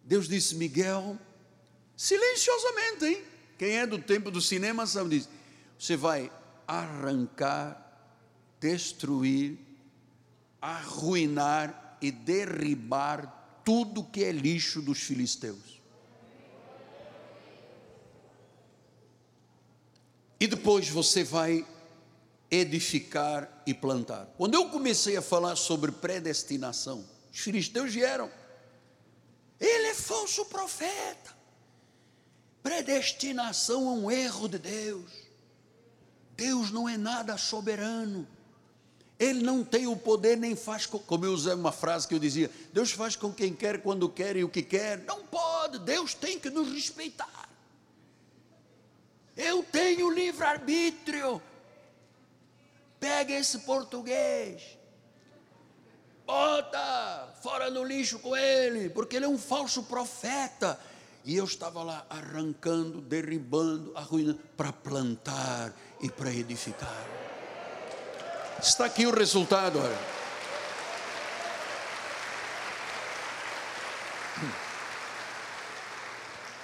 [0.03, 1.19] Deus disse: Miguel,
[1.95, 3.23] silenciosamente, hein?
[3.59, 5.29] Quem é do tempo do cinema sabe disso.
[5.79, 6.33] Você vai
[6.67, 7.79] arrancar,
[8.59, 9.59] destruir,
[10.63, 15.82] arruinar e derribar tudo que é lixo dos filisteus.
[20.43, 21.65] E depois você vai
[22.51, 24.27] edificar e plantar.
[24.37, 28.29] Quando eu comecei a falar sobre predestinação, os filisteus vieram.
[29.61, 31.33] Ele é falso profeta.
[32.61, 35.13] Predestinação é um erro de Deus.
[36.37, 38.27] Deus não é nada soberano.
[39.21, 42.19] Ele não tem o poder nem faz com, como eu usei uma frase que eu
[42.19, 45.05] dizia, Deus faz com quem quer, quando quer e o que quer.
[45.05, 47.52] Não pode, Deus tem que nos respeitar.
[49.95, 51.43] Tenho livre-arbítrio.
[52.99, 54.79] Pega esse português,
[56.25, 60.81] bota fora no lixo com ele, porque ele é um falso profeta.
[61.27, 67.07] E eu estava lá arrancando, derribando, arruinando, para plantar e para edificar.
[68.63, 70.22] Está aqui o resultado, olha.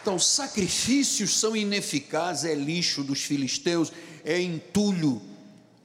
[0.09, 3.93] Então, sacrifícios são ineficazes, é lixo dos filisteus,
[4.25, 5.21] é entulho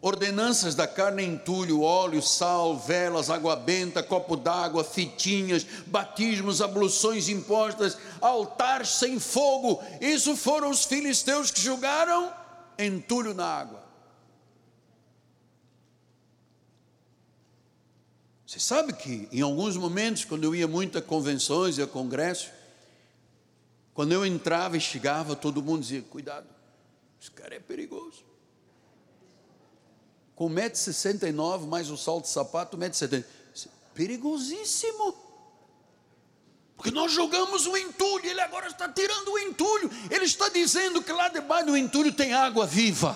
[0.02, 7.98] ordenanças da carne entulho, óleo, sal, velas, água benta, copo d'água, fitinhas, batismos, abluções impostas,
[8.22, 9.84] altar sem fogo.
[10.00, 12.32] Isso foram os filisteus que jogaram
[12.80, 13.84] entulho na água.
[18.48, 22.63] Você sabe que em alguns momentos, quando eu ia muito a convenções e a congressos,
[23.94, 26.48] quando eu entrava e chegava, todo mundo dizia: cuidado,
[27.20, 28.34] esse cara é perigoso
[30.36, 33.24] com 1,69m mais o salto de sapato, 1,70m.
[33.94, 35.16] Perigosíssimo.
[36.76, 39.90] Porque nós jogamos o entulho, ele agora está tirando o entulho.
[40.10, 43.16] Ele está dizendo que lá debaixo do entulho tem água viva.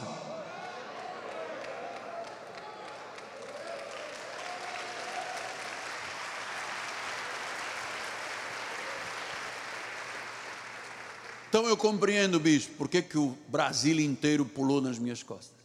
[11.57, 15.57] Então eu compreendo, bispo, por que, que o Brasil inteiro pulou nas minhas costas.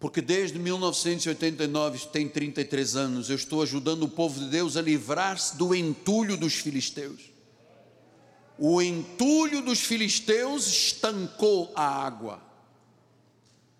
[0.00, 5.56] porque desde 1989, tem 33 anos, eu estou ajudando o povo de Deus a livrar-se
[5.56, 7.30] do entulho dos filisteus.
[8.58, 12.42] O entulho dos filisteus estancou a água.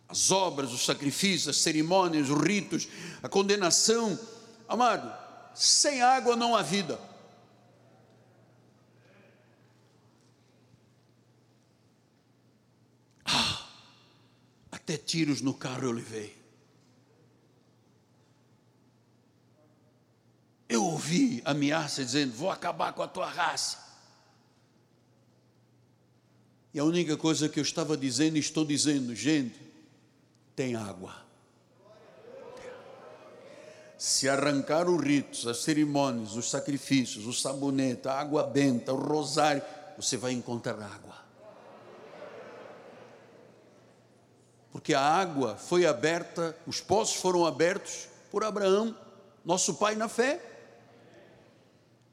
[0.09, 2.88] As obras, os sacrifícios, as cerimônias, os ritos,
[3.21, 4.19] a condenação.
[4.67, 5.12] Amado,
[5.55, 6.99] sem água não há vida.
[14.85, 16.37] Até tiros no carro eu levei.
[20.68, 23.83] Eu ouvi ameaça dizendo: Vou acabar com a tua raça.
[26.75, 29.59] E a única coisa que eu estava dizendo, e estou dizendo, gente,
[30.55, 31.16] tem água.
[33.97, 39.62] Se arrancar os ritos, as cerimônias, os sacrifícios, o sabonete, a água benta, o rosário,
[39.97, 41.24] você vai encontrar água.
[44.75, 48.93] Porque a água foi aberta, os poços foram abertos por Abraão,
[49.45, 50.41] nosso pai na fé.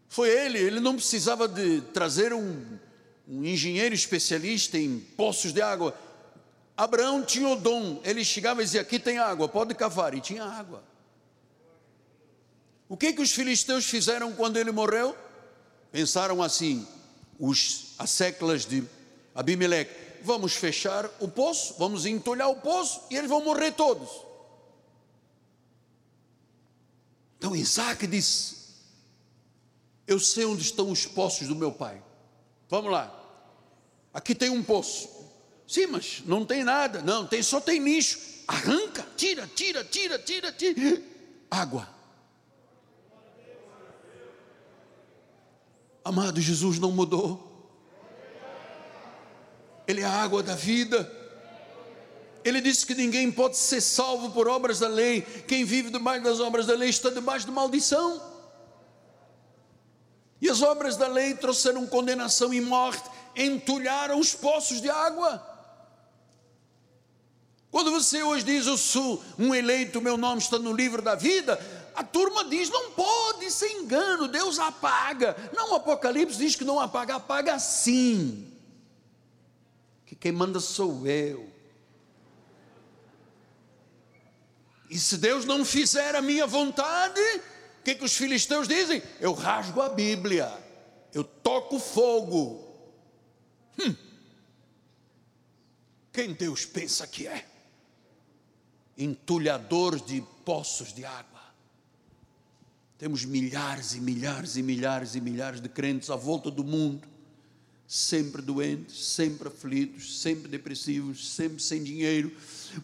[0.07, 2.77] Foi ele, ele não precisava de trazer um,
[3.27, 5.97] um engenheiro especialista em poços de água.
[6.77, 10.43] Abraão tinha o dom, ele chegava e dizia: Aqui tem água, pode cavar, e tinha
[10.43, 10.83] água.
[12.87, 15.17] O que, que os filisteus fizeram quando ele morreu?
[15.91, 16.87] Pensaram assim:
[17.39, 18.83] os, as seclas de
[19.33, 24.09] Abimeleque, vamos fechar o poço, vamos entulhar o poço e eles vão morrer todos.
[27.37, 28.57] Então Isaac disse:
[30.05, 32.01] Eu sei onde estão os poços do meu pai.
[32.69, 33.17] Vamos lá.
[34.13, 35.09] Aqui tem um poço.
[35.67, 37.01] Sim, mas não tem nada.
[37.01, 38.19] Não, tem só tem lixo.
[38.47, 41.01] Arranca, tira, tira, tira, tira, tira.
[41.49, 41.87] Água.
[46.03, 47.50] Amado, Jesus não mudou.
[49.91, 51.11] Ele é a água da vida.
[52.43, 55.21] Ele disse que ninguém pode ser salvo por obras da lei.
[55.21, 58.21] Quem vive debaixo das obras da lei está debaixo de maldição.
[60.41, 63.03] E as obras da lei trouxeram condenação e morte,
[63.35, 65.45] entulharam os poços de água.
[67.69, 71.59] Quando você hoje diz, Eu sou um eleito, meu nome está no livro da vida,
[71.95, 75.35] a turma diz: Não pode, ser engano, Deus apaga.
[75.53, 78.50] Não, o Apocalipse diz que não apaga, apaga sim.
[80.21, 81.51] Que quem manda sou eu.
[84.87, 87.19] E se Deus não fizer a minha vontade,
[87.79, 89.01] o que, que os filisteus dizem?
[89.19, 90.47] Eu rasgo a Bíblia,
[91.11, 92.71] eu toco fogo.
[93.79, 93.95] Hum.
[96.13, 97.47] Quem Deus pensa que é?
[98.95, 101.41] Entulhador de poços de água.
[102.99, 107.07] Temos milhares e milhares e milhares e milhares de crentes à volta do mundo,
[107.91, 112.31] sempre doentes, sempre aflitos, sempre depressivos, sempre sem dinheiro,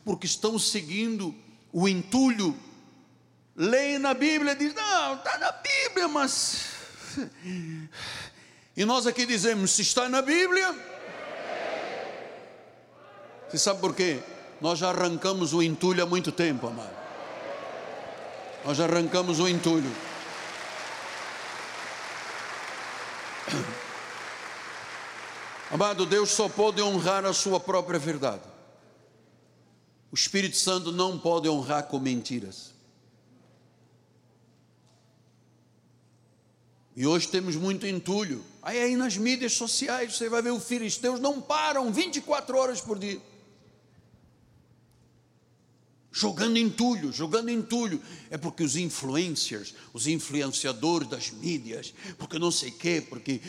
[0.03, 1.33] porque estão seguindo
[1.71, 2.53] o entulho,
[3.55, 6.65] leem na Bíblia e diz: Não, está na Bíblia, mas.
[8.75, 10.75] E nós aqui dizemos: Se está na Bíblia.
[13.49, 14.19] Você sabe por quê?
[14.59, 16.97] Nós já arrancamos o entulho há muito tempo, amado.
[18.65, 19.89] Nós já arrancamos o entulho.
[25.69, 28.43] Amado, Deus só pode honrar a sua própria verdade.
[30.11, 32.73] O Espírito Santo não pode honrar com mentiras.
[36.95, 38.43] E hoje temos muito entulho.
[38.61, 42.97] Aí, aí nas mídias sociais você vai ver os filisteus não param 24 horas por
[42.97, 43.21] dia.
[46.11, 48.01] Jogando entulho, jogando entulho.
[48.31, 53.39] É porque os influencers, os influenciadores das mídias, porque não sei o quê, porque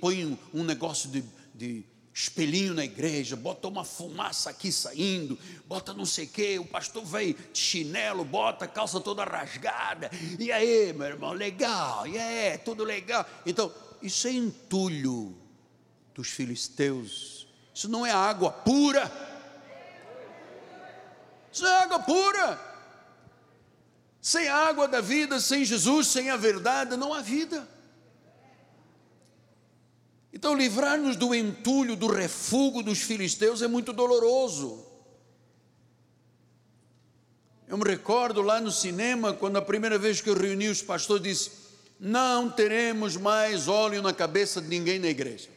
[0.00, 1.22] põem um negócio de,
[1.58, 1.84] de
[2.14, 5.36] espelhinho na igreja, bota uma fumaça aqui saindo,
[5.66, 10.08] bota não sei o que, o pastor vem de chinelo, bota a calça toda rasgada,
[10.38, 13.26] e aí, meu irmão, legal, e aí, tudo legal.
[13.44, 15.36] Então, isso é entulho
[16.14, 19.10] dos filisteus, isso não é água pura,
[21.52, 22.68] isso não é água pura.
[24.20, 27.66] Sem a água da vida, sem Jesus, sem a verdade, não há vida.
[30.38, 34.86] Então, livrar-nos do entulho, do refúgio dos filisteus é muito doloroso.
[37.66, 41.24] Eu me recordo lá no cinema, quando a primeira vez que eu reuni os pastores,
[41.24, 41.50] disse:
[41.98, 45.48] Não teremos mais óleo na cabeça de ninguém na igreja.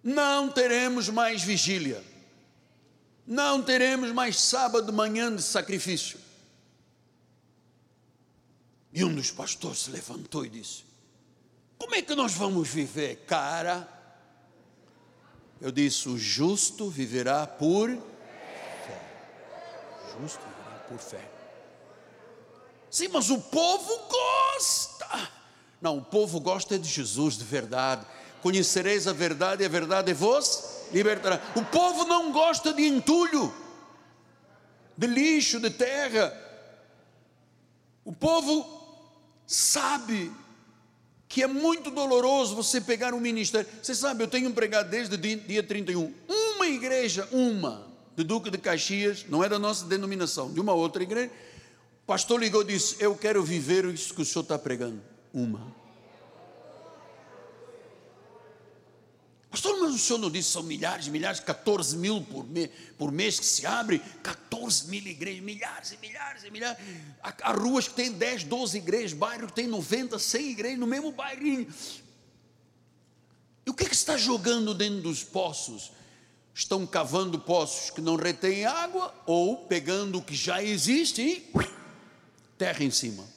[0.00, 2.04] Não teremos mais vigília.
[3.26, 6.21] Não teremos mais sábado de manhã de sacrifício.
[8.92, 10.84] E um dos pastores se levantou e disse:
[11.78, 13.88] Como é que nós vamos viver, cara?
[15.60, 19.00] Eu disse: O justo viverá por fé.
[20.04, 21.30] O justo viverá por fé.
[22.90, 25.30] Sim, mas o povo gosta.
[25.80, 28.06] Não, o povo gosta de Jesus de verdade.
[28.42, 31.40] Conhecereis a verdade e a verdade vos libertará.
[31.56, 33.54] O povo não gosta de entulho,
[34.96, 36.36] de lixo, de terra.
[38.04, 38.81] O povo
[39.52, 40.32] sabe
[41.28, 43.68] que é muito doloroso você pegar um ministério.
[43.82, 46.12] Você sabe, eu tenho pregado desde dia 31.
[46.28, 47.86] Uma igreja, uma,
[48.16, 51.30] do Duque de Caxias, não é da nossa denominação, de uma outra igreja.
[52.02, 55.00] O pastor ligou e disse: Eu quero viver isso que o senhor está pregando.
[55.32, 55.81] Uma.
[59.52, 63.38] Pastor, mas o senhor não disse são milhares, milhares, 14 mil por, me, por mês
[63.38, 66.82] que se abre, 14 mil igrejas, milhares e milhares e milhares.
[67.22, 70.86] Há, há ruas que têm 10, 12 igrejas, bairro que tem 90, 100 igrejas no
[70.86, 71.44] mesmo bairro.
[71.44, 71.68] E
[73.66, 75.92] o que, é que está jogando dentro dos poços?
[76.54, 81.52] Estão cavando poços que não retêm água ou pegando o que já existe e
[82.56, 83.28] terra em cima.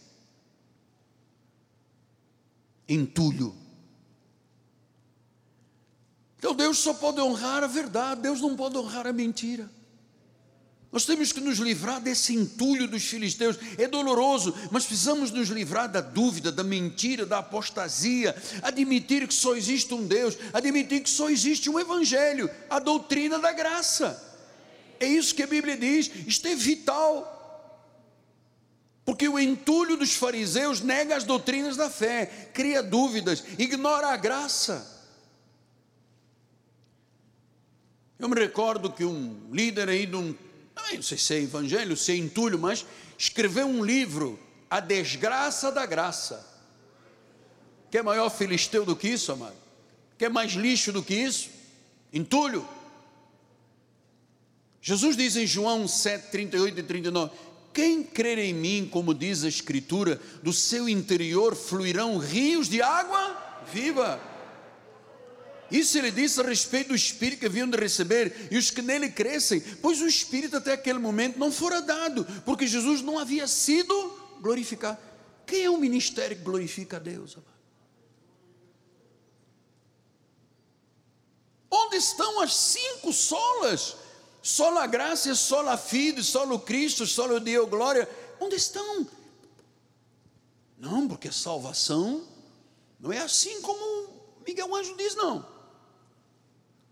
[2.87, 3.64] Entulho
[6.37, 9.69] então Deus só pode honrar a verdade, Deus não pode honrar a mentira.
[10.95, 13.57] Nós temos que nos livrar desse entulho dos filisteus.
[13.77, 19.57] É doloroso, mas precisamos nos livrar da dúvida, da mentira, da apostasia, admitir que só
[19.57, 24.23] existe um Deus, admitir que só existe um evangelho, a doutrina da graça.
[24.97, 27.33] É isso que a Bíblia diz, isto é vital.
[29.03, 34.94] Porque o entulho dos fariseus nega as doutrinas da fé, cria dúvidas, ignora a graça.
[38.17, 40.35] Eu me recordo que um líder aí de um,
[40.93, 42.85] não sei se é evangelho, se é entulho, mas
[43.17, 44.39] escreveu um livro,
[44.69, 46.45] A Desgraça da Graça.
[47.91, 49.55] Quer maior filisteu do que isso, amado?
[50.17, 51.49] Quer mais lixo do que isso?
[52.11, 52.67] Entulho.
[54.81, 57.31] Jesus diz em João 7, 38 e 39:
[57.73, 63.63] Quem crer em mim, como diz a Escritura, do seu interior fluirão rios de água
[63.73, 64.21] viva.
[65.71, 69.09] Isso ele disse a respeito do Espírito que haviam de receber e os que nele
[69.09, 73.93] crescem, pois o Espírito até aquele momento não fora dado, porque Jesus não havia sido
[74.41, 74.99] glorificado.
[75.45, 77.37] Quem é o ministério que glorifica a Deus?
[81.69, 83.95] Onde estão as cinco solas?
[84.41, 88.07] Sola graça, sola fide, solo Cristo, solo Deus glória.
[88.39, 89.07] Onde estão?
[90.77, 92.27] Não, porque salvação
[92.99, 95.54] não é assim como Miguel Anjo diz, não.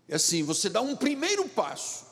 [0.08, 2.04] É assim, você dá um primeiro passo.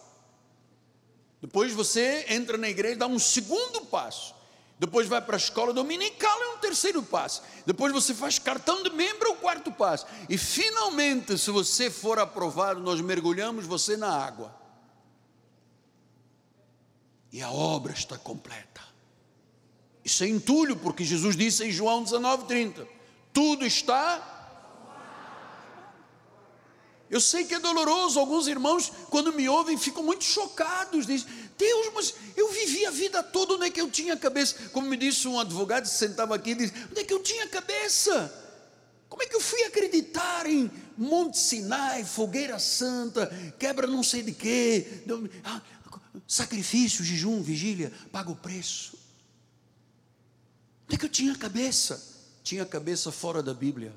[1.40, 4.34] Depois você entra na igreja, dá um segundo passo.
[4.78, 7.42] Depois vai para a escola dominical, é um terceiro passo.
[7.64, 10.06] Depois você faz cartão de membro, é o quarto passo.
[10.28, 14.54] E finalmente, se você for aprovado, nós mergulhamos você na água.
[17.30, 18.80] E a obra está completa.
[20.04, 22.86] Isso é entulho, porque Jesus disse em João 19,30:
[23.32, 24.41] Tudo está
[27.12, 31.04] eu sei que é doloroso, alguns irmãos, quando me ouvem, ficam muito chocados.
[31.04, 34.70] Dizem, Deus, mas eu vivi a vida toda, onde é que eu tinha cabeça?
[34.70, 38.32] Como me disse um advogado, sentava aqui e disse: onde é que eu tinha cabeça?
[39.10, 43.26] Como é que eu fui acreditar em Monte Sinai, fogueira santa,
[43.58, 45.04] quebra não sei de quê,
[45.44, 45.60] ah,
[46.26, 48.98] sacrifício, jejum, vigília, paga o preço?
[50.86, 52.02] Onde é que eu tinha cabeça?
[52.42, 53.92] Tinha cabeça fora da Bíblia.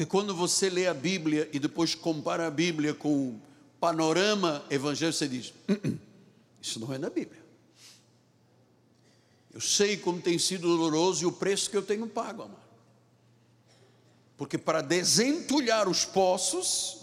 [0.00, 3.42] Porque quando você lê a Bíblia e depois compara a Bíblia com o
[3.78, 5.98] panorama evangélico, você diz: hum, hum,
[6.58, 7.44] Isso não é na Bíblia.
[9.52, 12.62] Eu sei como tem sido doloroso e o preço que eu tenho pago, amado.
[14.38, 16.96] Porque para desentulhar os poços,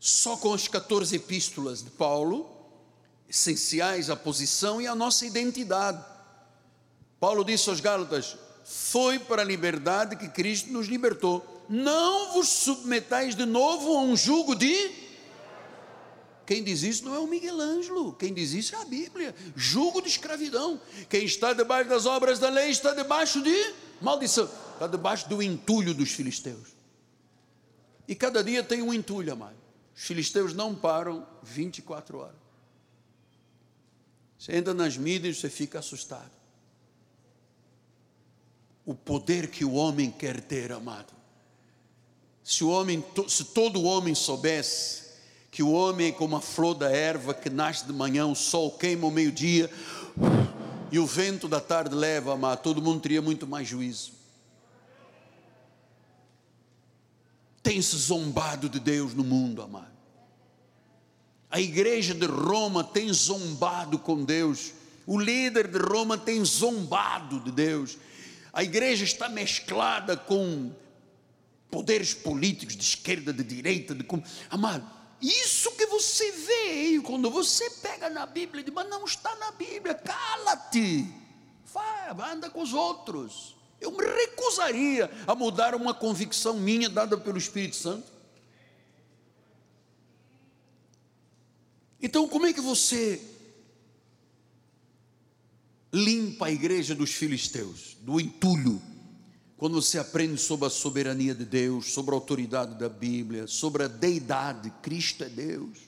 [0.00, 2.50] só com as 14 epístolas de Paulo,
[3.28, 6.04] essenciais à posição e à nossa identidade.
[7.20, 11.44] Paulo disse aos Gálatas: foi para a liberdade que Cristo nos libertou.
[11.68, 15.04] Não vos submetais de novo a um jugo de.
[16.46, 19.34] Quem diz isso não é o Miguel Ângelo, quem diz isso é a Bíblia.
[19.54, 20.80] Jugo de escravidão.
[21.08, 25.94] Quem está debaixo das obras da lei está debaixo de maldição, está debaixo do entulho
[25.94, 26.74] dos filisteus.
[28.06, 29.56] E cada dia tem um entulho, amado.
[29.96, 32.44] Os filisteus não param 24 horas.
[34.38, 36.33] Você entra nas mídias, você fica assustado
[38.84, 41.12] o poder que o homem quer ter, amado.
[42.42, 45.04] Se o homem, se todo homem soubesse
[45.50, 48.72] que o homem é como a flor da erva que nasce de manhã, o sol
[48.72, 49.70] queima ao meio-dia
[50.90, 54.12] e o vento da tarde leva, amado, todo mundo teria muito mais juízo.
[57.62, 59.94] Tem-se zombado de Deus no mundo, amado.
[61.50, 64.72] A igreja de Roma tem zombado com Deus.
[65.06, 67.96] O líder de Roma tem zombado de Deus
[68.54, 70.72] a igreja está mesclada com
[71.68, 74.22] poderes políticos de esquerda, de direita, de como.
[74.48, 74.88] Amado,
[75.20, 79.50] isso que você vê quando você pega na Bíblia e diz, mas não está na
[79.50, 81.04] Bíblia, cala-te,
[81.72, 83.56] vai, anda com os outros.
[83.80, 88.12] Eu me recusaria a mudar uma convicção minha dada pelo Espírito Santo.
[92.00, 93.20] Então, como é que você
[95.94, 98.82] limpa a igreja dos filisteus, do entulho.
[99.56, 103.88] Quando você aprende sobre a soberania de Deus, sobre a autoridade da Bíblia, sobre a
[103.88, 105.78] deidade, Cristo é Deus.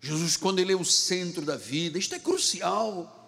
[0.00, 3.20] Jesus, quando Ele é o centro da vida, isto é crucial.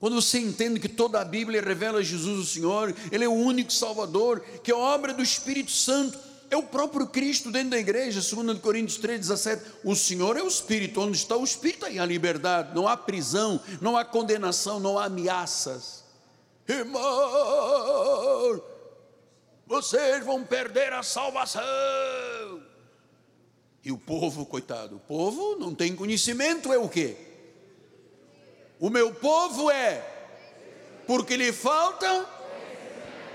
[0.00, 3.72] Quando você entende que toda a Bíblia revela Jesus o Senhor, Ele é o único
[3.72, 6.18] Salvador, que é obra do Espírito Santo,
[6.50, 9.62] é o próprio Cristo dentro da igreja, 2 Coríntios 3, 17.
[9.84, 13.60] O Senhor é o Espírito, onde está o Espírito, aí há liberdade, não há prisão,
[13.80, 16.04] não há condenação, não há ameaças.
[16.68, 17.02] Irmão,
[19.66, 21.62] vocês vão perder a salvação.
[23.84, 27.16] E o povo, coitado, o povo não tem conhecimento, é o quê?
[28.78, 30.04] O meu povo é,
[31.06, 32.26] porque lhe falta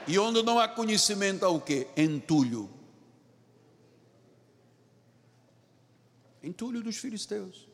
[0.07, 1.87] E onde não há conhecimento, há o quê?
[1.95, 2.69] Entulho.
[6.43, 7.67] Entulho dos filisteus.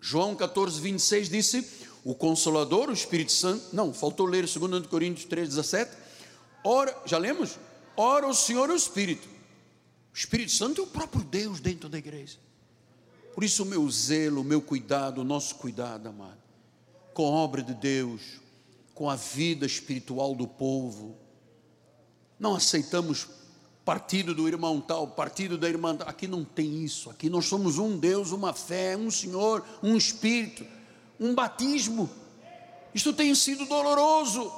[0.00, 1.68] João 14, 26 disse:
[2.04, 3.74] O Consolador, o Espírito Santo.
[3.74, 5.96] Não, faltou ler 2 Coríntios 3, 17.
[6.62, 7.58] Ora, já lemos?
[7.96, 9.26] Ora, o Senhor é o Espírito.
[10.14, 12.38] O Espírito Santo é o próprio Deus dentro da igreja.
[13.34, 16.40] Por isso, o meu zelo, o meu cuidado, o nosso cuidado, amado,
[17.12, 18.22] com a obra de Deus,
[18.94, 21.18] com a vida espiritual do povo.
[22.38, 23.26] Não aceitamos
[23.86, 26.08] partido do irmão tal, partido da irmã tal.
[26.08, 27.08] Aqui não tem isso.
[27.08, 30.66] Aqui nós somos um Deus, uma fé, um Senhor, um Espírito,
[31.20, 32.10] um batismo.
[32.92, 34.52] Isto tem sido doloroso.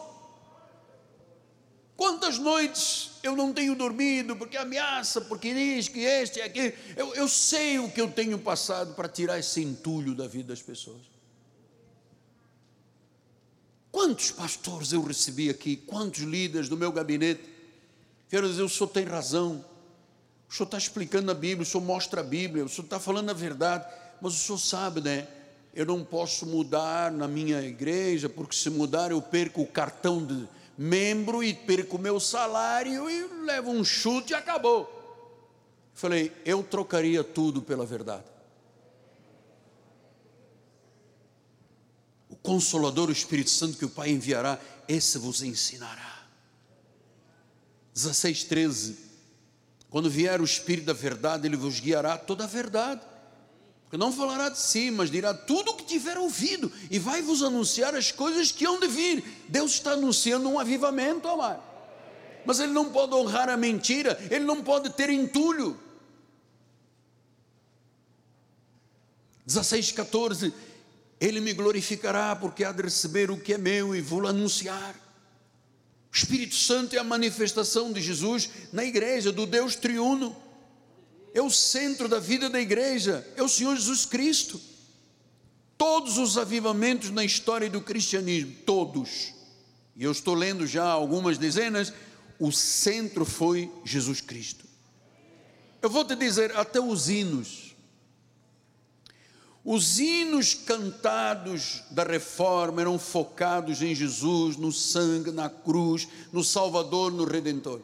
[1.95, 6.75] Quantas noites eu não tenho dormido porque ameaça, porque diz que este e aquele.
[6.97, 10.63] Eu, eu sei o que eu tenho passado para tirar esse entulho da vida das
[10.63, 11.03] pessoas.
[13.93, 17.58] Quantos pastores eu recebi aqui, quantos líderes do meu gabinete
[18.29, 19.65] vieram dizer: o senhor tem razão,
[20.49, 23.31] o senhor está explicando a Bíblia, o senhor mostra a Bíblia, o senhor está falando
[23.31, 23.87] a verdade,
[24.21, 25.27] mas o senhor sabe, né?
[25.75, 30.49] Eu não posso mudar na minha igreja, porque se mudar eu perco o cartão de
[30.77, 34.95] membro e perco o meu salário e levo um chute e acabou.
[35.93, 38.25] Falei, eu trocaria tudo pela verdade.
[42.29, 46.18] O Consolador, o Espírito Santo que o Pai enviará, esse vos ensinará.
[48.03, 48.97] 16, 13.
[49.91, 53.01] Quando vier o Espírito da verdade, ele vos guiará toda a verdade
[53.89, 57.43] porque não falará de si, mas dirá tudo o que tiver ouvido e vai vos
[57.43, 59.25] anunciar as coisas que hão de vir.
[59.49, 61.63] Deus está anunciando um avivamento, amado.
[62.45, 65.81] Mas ele não pode honrar a mentira, ele não pode ter entulho.
[69.47, 70.53] 16, 14.
[71.19, 74.95] Ele me glorificará, porque há de receber o que é meu e vou anunciar.
[76.13, 80.37] O Espírito Santo é a manifestação de Jesus na igreja, do Deus triuno
[81.35, 84.61] é o centro da vida da igreja, é o Senhor Jesus Cristo.
[85.77, 89.33] Todos os avivamentos na história do cristianismo, todos,
[89.95, 91.93] e eu estou lendo já algumas dezenas,
[92.39, 94.65] o centro foi Jesus Cristo.
[95.81, 97.68] Eu vou te dizer, até os hinos,
[99.71, 107.13] os hinos cantados da reforma eram focados em Jesus, no sangue, na cruz, no Salvador,
[107.13, 107.83] no Redentor.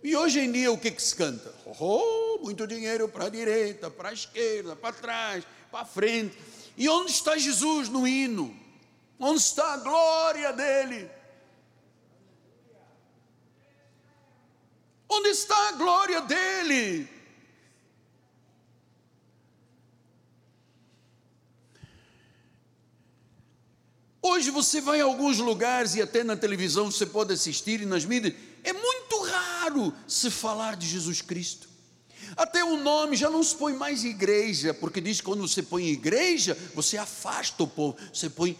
[0.00, 1.52] E hoje em dia o que, que se canta?
[1.80, 6.38] Oh, muito dinheiro para a direita, para a esquerda, para trás, para frente.
[6.76, 8.56] E onde está Jesus no hino?
[9.18, 11.10] Onde está a glória dele?
[15.08, 17.19] Onde está a glória dele?
[24.40, 28.06] Hoje você vai a alguns lugares e até na televisão você pode assistir e nas
[28.06, 28.32] mídias,
[28.64, 31.68] é muito raro se falar de Jesus Cristo.
[32.34, 35.88] Até o nome já não se põe mais igreja, porque diz que quando você põe
[35.88, 38.58] igreja, você afasta o povo, você põe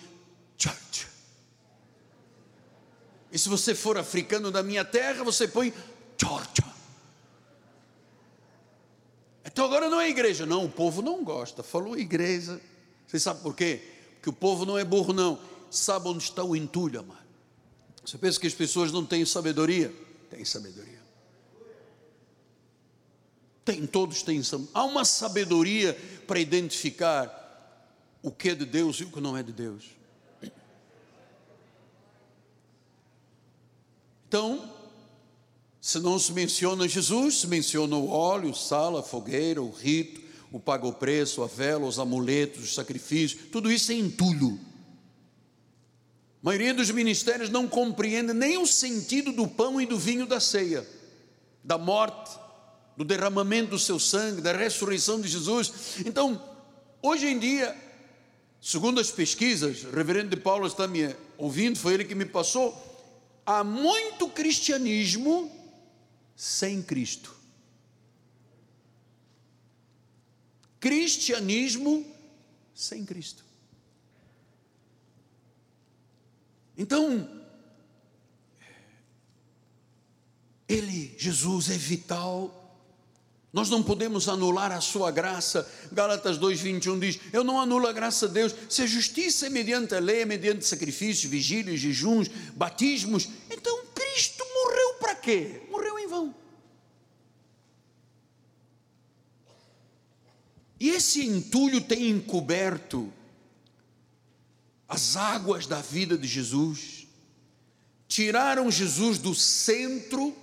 [0.59, 1.09] church.
[3.33, 5.73] E se você for africano da minha terra, você põe
[6.21, 6.63] church.
[9.47, 11.63] Então agora não é igreja, não, o povo não gosta.
[11.63, 12.61] Falou igreja.
[13.07, 13.81] Você sabe por quê?
[14.17, 17.21] Porque o povo não é burro, não sabe onde está o entulho, amado.
[18.05, 19.95] Você pensa que as pessoas não têm sabedoria?
[20.29, 21.01] Tem sabedoria.
[23.65, 24.73] Tem, todos têm sabedoria.
[24.75, 25.95] Há uma sabedoria
[26.27, 27.37] para identificar
[28.23, 29.85] o que é de Deus e o que não é de Deus.
[34.29, 34.73] Então,
[35.81, 40.21] se não se menciona Jesus, se menciona o óleo, sala, fogueira, o rito,
[40.53, 44.59] o pago preço, a vela, os amuletos, os sacrifícios, tudo isso é entulho.
[46.43, 50.41] A maioria dos ministérios não compreende nem o sentido do pão e do vinho da
[50.41, 50.89] ceia,
[51.63, 52.31] da morte,
[52.97, 55.99] do derramamento do seu sangue, da ressurreição de Jesus.
[56.07, 56.43] Então,
[57.03, 57.77] hoje em dia,
[58.61, 62.75] segundo as pesquisas, o reverendo de Paulo está me ouvindo, foi ele que me passou,
[63.45, 65.51] há muito cristianismo
[66.35, 67.35] sem Cristo.
[70.79, 72.07] Cristianismo
[72.75, 73.50] sem Cristo.
[76.81, 77.29] Então,
[80.67, 82.57] Ele, Jesus, é vital.
[83.53, 85.71] Nós não podemos anular a sua graça.
[85.93, 88.55] Gálatas 2,21 diz: Eu não anulo a graça de Deus.
[88.71, 94.43] Se a justiça é mediante a lei, é mediante sacrifícios, vigílias, jejuns, batismos, então Cristo
[94.43, 95.61] morreu para quê?
[95.71, 96.35] Morreu em vão.
[100.81, 103.13] E esse entulho tem encoberto
[104.91, 107.07] as águas da vida de Jesus,
[108.09, 110.37] tiraram Jesus do centro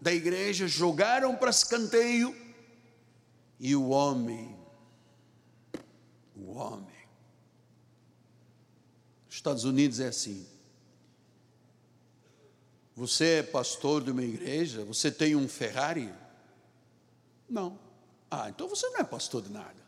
[0.00, 2.36] da igreja, jogaram para escanteio,
[3.60, 4.58] e o homem,
[6.34, 7.06] o homem,
[9.26, 10.44] nos Estados Unidos é assim.
[12.96, 14.84] Você é pastor de uma igreja?
[14.84, 16.12] Você tem um Ferrari?
[17.48, 17.78] Não.
[18.28, 19.81] Ah, então você não é pastor de nada.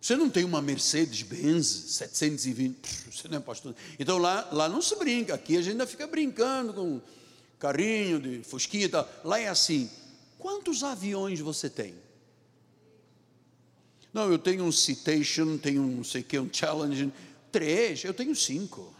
[0.00, 3.74] Você não tem uma Mercedes-Benz 720, você não é pastor.
[3.98, 7.00] Então lá, lá não se brinca, aqui a gente ainda fica brincando com
[7.58, 9.06] carrinho de fusquinha e tal.
[9.22, 9.90] Lá é assim:
[10.38, 11.94] quantos aviões você tem?
[14.12, 17.12] Não, eu tenho um Citation, tenho um não sei o que, um Challenge.
[17.52, 18.94] Três, eu tenho cinco.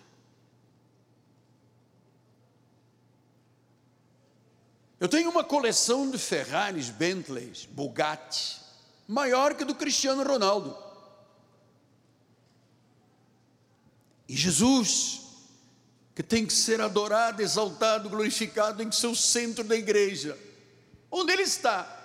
[5.01, 8.61] Eu tenho uma coleção de Ferraris, Bentleys, Bugatti,
[9.09, 10.89] maior que do Cristiano Ronaldo.
[14.30, 15.22] E Jesus,
[16.14, 20.38] que tem que ser adorado, exaltado, glorificado em seu centro da igreja,
[21.10, 21.96] onde ele está?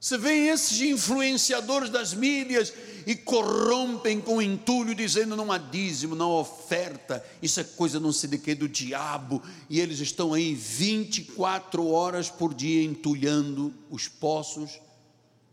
[0.00, 2.72] Você vê esses influenciadores das mídias
[3.06, 8.10] e corrompem com entulho, dizendo não há dízimo, não há oferta, isso é coisa não
[8.10, 9.40] sei de que, do diabo,
[9.70, 14.80] e eles estão aí 24 horas por dia entulhando os poços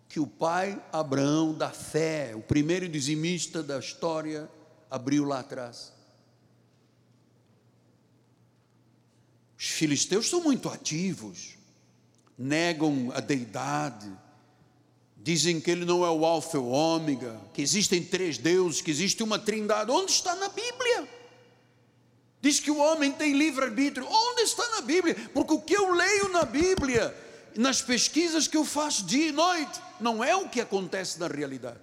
[0.10, 4.50] que o pai Abraão da fé, o primeiro dizimista da história,
[4.94, 5.92] abriu lá atrás.
[9.58, 11.58] Os filisteus são muito ativos,
[12.38, 14.12] negam a deidade,
[15.24, 18.92] Dizem que ele não é o alfa e o ômega, que existem três deuses, que
[18.92, 19.90] existe uma trindade.
[19.90, 21.08] Onde está na Bíblia?
[22.42, 24.06] Diz que o homem tem livre-arbítrio.
[24.06, 25.16] Onde está na Bíblia?
[25.34, 27.16] Porque o que eu leio na Bíblia,
[27.56, 31.80] nas pesquisas que eu faço dia e noite, não é o que acontece na realidade.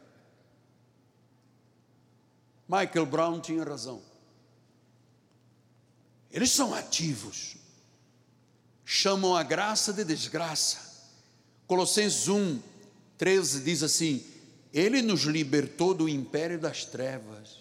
[2.70, 4.00] Michael Brown tinha razão.
[6.30, 7.56] Eles são ativos,
[8.84, 10.78] chamam a graça de desgraça.
[11.66, 12.60] Colossenses 1,
[13.18, 14.24] 13 diz assim:
[14.72, 17.58] Ele nos libertou do império das trevas.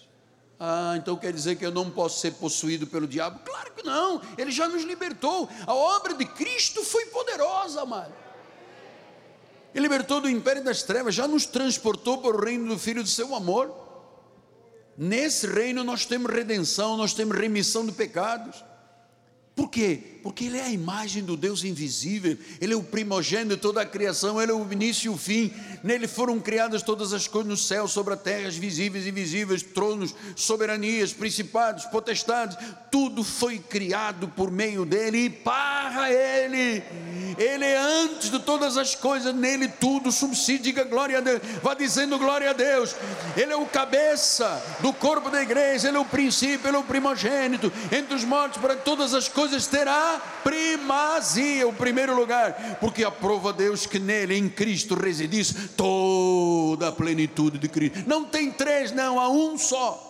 [0.60, 3.40] Ah, então quer dizer que eu não posso ser possuído pelo diabo?
[3.40, 5.48] Claro que não, ele já nos libertou.
[5.66, 8.14] A obra de Cristo foi poderosa, amado.
[9.74, 13.08] Ele libertou do império das trevas, já nos transportou para o reino do Filho do
[13.08, 13.89] seu amor.
[15.02, 18.62] Nesse reino nós temos redenção, nós temos remissão de pecados.
[19.56, 20.19] Por quê?
[20.22, 23.86] Porque Ele é a imagem do Deus invisível, Ele é o primogênito de toda a
[23.86, 25.52] criação, Ele é o início e o fim.
[25.82, 29.62] Nele foram criadas todas as coisas no céu, sobre a terra, as visíveis e invisíveis,
[29.62, 32.56] tronos, soberanias, principados, potestades,
[32.90, 36.82] tudo foi criado por meio dele e para Ele.
[37.38, 41.74] Ele é antes de todas as coisas, nele tudo subside, diga glória a Deus, vá
[41.74, 42.94] dizendo glória a Deus.
[43.36, 46.84] Ele é o cabeça do corpo da igreja, Ele é o princípio, Ele é o
[46.84, 50.09] primogênito, entre os mortos, para todas as coisas terá
[50.42, 57.58] primazia, o primeiro lugar, porque aprova Deus que nele, em Cristo, residisse toda a plenitude
[57.58, 58.02] de Cristo.
[58.06, 60.06] Não tem três, não, há um só.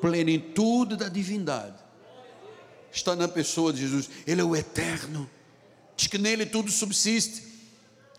[0.00, 1.80] Plenitude da divindade
[2.92, 5.28] está na pessoa de Jesus, Ele é o eterno,
[5.96, 7.42] diz que nele tudo subsiste.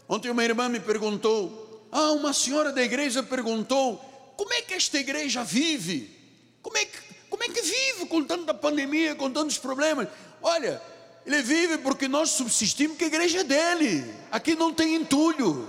[0.07, 3.97] Ontem uma irmã me perguntou, ah, uma senhora da igreja perguntou,
[4.37, 6.09] como é que esta igreja vive?
[6.61, 6.97] Como é que,
[7.41, 10.07] como é que vive com tanta pandemia, com tantos problemas?
[10.43, 10.79] Olha,
[11.25, 15.67] ele vive porque nós subsistimos que a igreja é dele, aqui não tem entulho.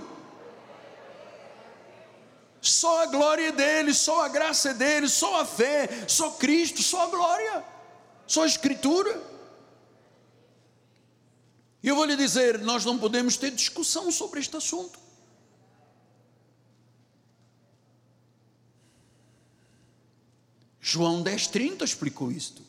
[2.61, 6.83] Só a glória é dele, só a graça é dele, só a fé, só Cristo,
[6.83, 7.73] só a glória
[8.27, 9.21] só a Escritura.
[11.81, 15.02] E eu vou lhe dizer: nós não podemos ter discussão sobre este assunto.
[20.85, 22.61] João 10,30 explicou isto.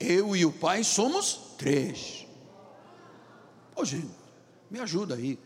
[0.00, 2.26] Eu e o Pai somos três.
[3.76, 4.08] Ô gente,
[4.70, 5.38] me ajuda aí.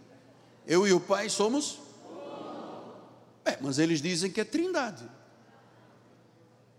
[0.64, 1.80] Eu e o Pai somos?
[3.44, 5.04] É, mas eles dizem que é trindade.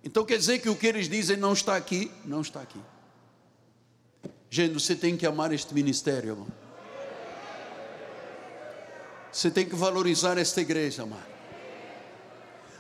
[0.01, 2.09] Então quer dizer que o que eles dizem não está aqui?
[2.23, 2.79] Não está aqui.
[4.49, 6.47] Gente, você tem que amar este ministério, irmão.
[9.33, 11.28] Você tem que valorizar esta igreja, amado.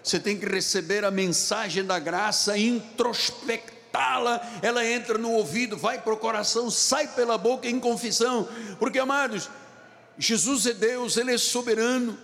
[0.09, 4.41] Você tem que receber a mensagem da graça, introspectá-la.
[4.59, 8.49] Ela entra no ouvido, vai para o coração, sai pela boca em confissão.
[8.79, 9.47] Porque, amados,
[10.17, 12.17] Jesus é Deus, Ele é soberano.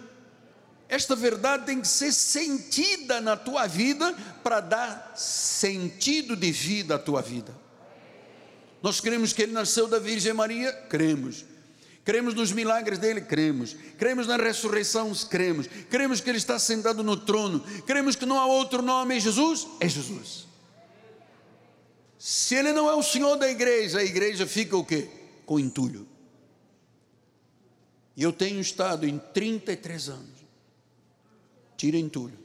[0.90, 7.00] Esta verdade tem que ser sentida na tua vida para dar sentido de vida à
[7.00, 7.56] tua vida.
[8.82, 10.72] Nós cremos que ele nasceu da Virgem Maria?
[10.90, 11.46] Cremos.
[12.06, 13.20] Cremos nos milagres dele?
[13.20, 13.76] Cremos.
[13.98, 15.12] Cremos na ressurreição?
[15.28, 15.68] Cremos.
[15.90, 17.62] Cremos que ele está sentado no trono.
[17.88, 19.68] Cremos que não há outro nome em Jesus?
[19.80, 20.46] É Jesus.
[22.20, 25.10] Se ele não é o Senhor da igreja, a igreja fica o quê?
[25.48, 26.08] Com entulho.
[28.16, 30.46] E eu tenho estado em 33 anos.
[31.76, 32.38] Tira entulho.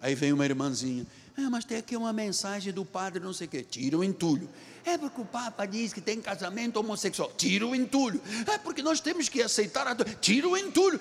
[0.00, 1.04] Aí vem uma irmãzinha.
[1.36, 3.62] Ah, mas tem aqui uma mensagem do padre, não sei o quê.
[3.62, 4.48] Tira o entulho.
[4.84, 7.32] É porque o Papa diz que tem casamento homossexual.
[7.36, 8.20] Tira o entulho.
[8.52, 9.94] É porque nós temos que aceitar a.
[9.94, 10.98] Tira o entulho.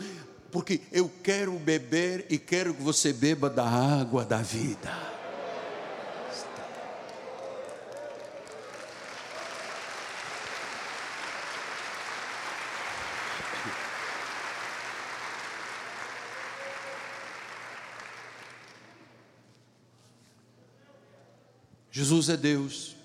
[0.51, 5.11] Porque eu quero beber e quero que você beba da água da vida.
[21.91, 23.00] Jesus é Deus.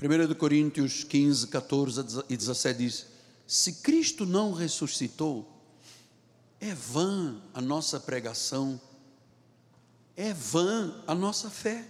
[0.00, 3.06] 1 Coríntios 15, 14 e 17 diz:
[3.46, 5.50] Se Cristo não ressuscitou,
[6.60, 8.80] é vã a nossa pregação,
[10.14, 11.88] é vã a nossa fé.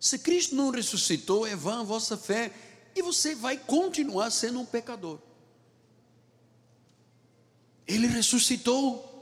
[0.00, 2.52] Se Cristo não ressuscitou, é vã a vossa fé,
[2.94, 5.18] e você vai continuar sendo um pecador.
[7.86, 9.15] Ele ressuscitou.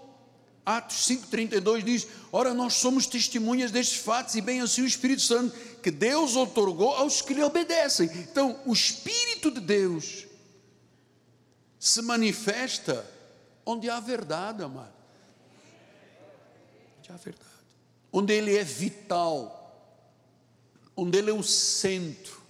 [0.64, 5.54] Atos 5,32 diz: Ora, nós somos testemunhas destes fatos, e bem assim o Espírito Santo,
[5.80, 8.06] que Deus otorgou aos que lhe obedecem.
[8.14, 10.26] Então, o Espírito de Deus
[11.78, 13.04] se manifesta
[13.66, 14.94] onde há verdade, amado.
[16.98, 17.50] Onde há verdade.
[18.10, 20.00] Onde Ele é vital,
[20.96, 22.42] onde Ele é o centro.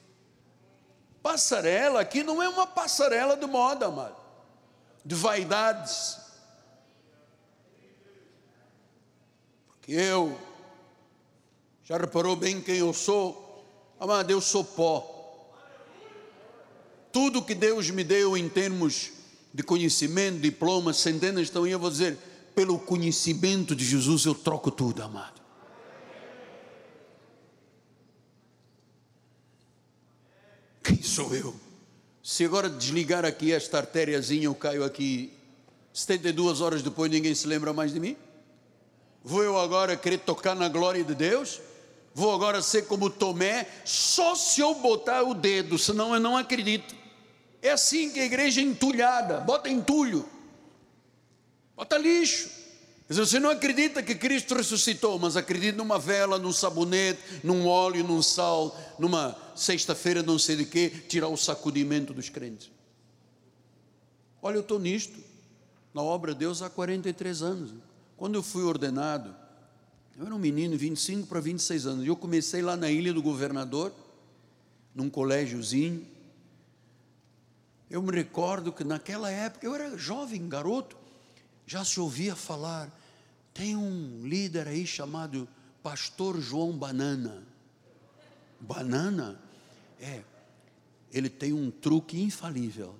[1.21, 4.17] Passarela aqui não é uma passarela de moda, amado,
[5.05, 6.24] de vaidades
[9.85, 10.39] que eu,
[11.85, 13.63] já reparou bem quem eu sou?
[14.01, 15.53] Amado, eu sou pó.
[17.13, 19.13] Tudo que Deus me deu em termos
[19.53, 22.17] de conhecimento, diplomas, centenas estão aí, eu vou dizer,
[22.55, 25.43] pelo conhecimento de Jesus eu troco tudo, amado.
[30.83, 31.55] Quem sou eu?
[32.23, 35.31] Se agora desligar aqui esta artériazinha, eu caio aqui
[35.93, 38.17] 72 horas depois, ninguém se lembra mais de mim?
[39.25, 41.59] Vou eu agora querer tocar na glória de Deus?
[42.13, 46.95] Vou agora ser como Tomé, só se eu botar o dedo, senão eu não acredito.
[47.63, 50.29] É assim que a igreja é entulhada, bota entulho,
[51.75, 52.51] bota lixo.
[53.09, 58.23] Você não acredita que Cristo ressuscitou, mas acredita numa vela, num sabonete, num óleo, num
[58.23, 62.71] sal, numa sexta-feira, não sei de quê, tirar o sacudimento dos crentes.
[64.43, 65.19] Olha, eu estou nisto,
[65.93, 67.73] na obra de Deus há 43 anos.
[68.25, 69.37] Quando eu fui ordenado,
[70.17, 73.21] eu era um menino, 25 para 26 anos, e eu comecei lá na Ilha do
[73.21, 73.93] Governador,
[74.95, 76.07] num colégiozinho.
[77.91, 80.97] Eu me recordo que naquela época, eu era jovem, garoto,
[81.67, 82.91] já se ouvia falar,
[83.53, 85.47] tem um líder aí chamado
[85.83, 87.43] Pastor João Banana.
[88.59, 89.39] Banana?
[90.01, 90.23] É,
[91.13, 92.95] ele tem um truque infalível.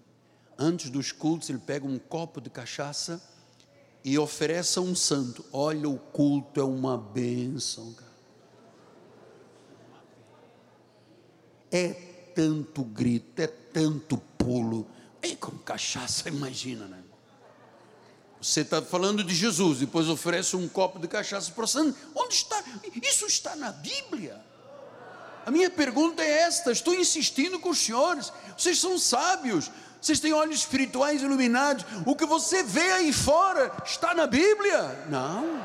[0.59, 3.23] Antes dos cultos, ele pega um copo de cachaça
[4.05, 5.45] e oferece a um santo.
[5.51, 8.13] Olha, o culto é uma bênção, cara.
[11.73, 11.89] É
[12.35, 14.87] tanto grito, é tanto pulo.
[15.23, 17.03] E com cachaça, imagina, né?
[18.41, 21.99] Você está falando de Jesus, depois oferece um copo de cachaça para o santo.
[22.15, 22.63] Onde está?
[23.03, 24.45] Isso está na Bíblia.
[25.47, 29.71] A minha pergunta é esta: estou insistindo com os senhores, vocês são sábios,
[30.05, 31.83] vocês têm olhos espirituais iluminados.
[32.05, 35.07] O que você vê aí fora está na Bíblia?
[35.09, 35.59] Não.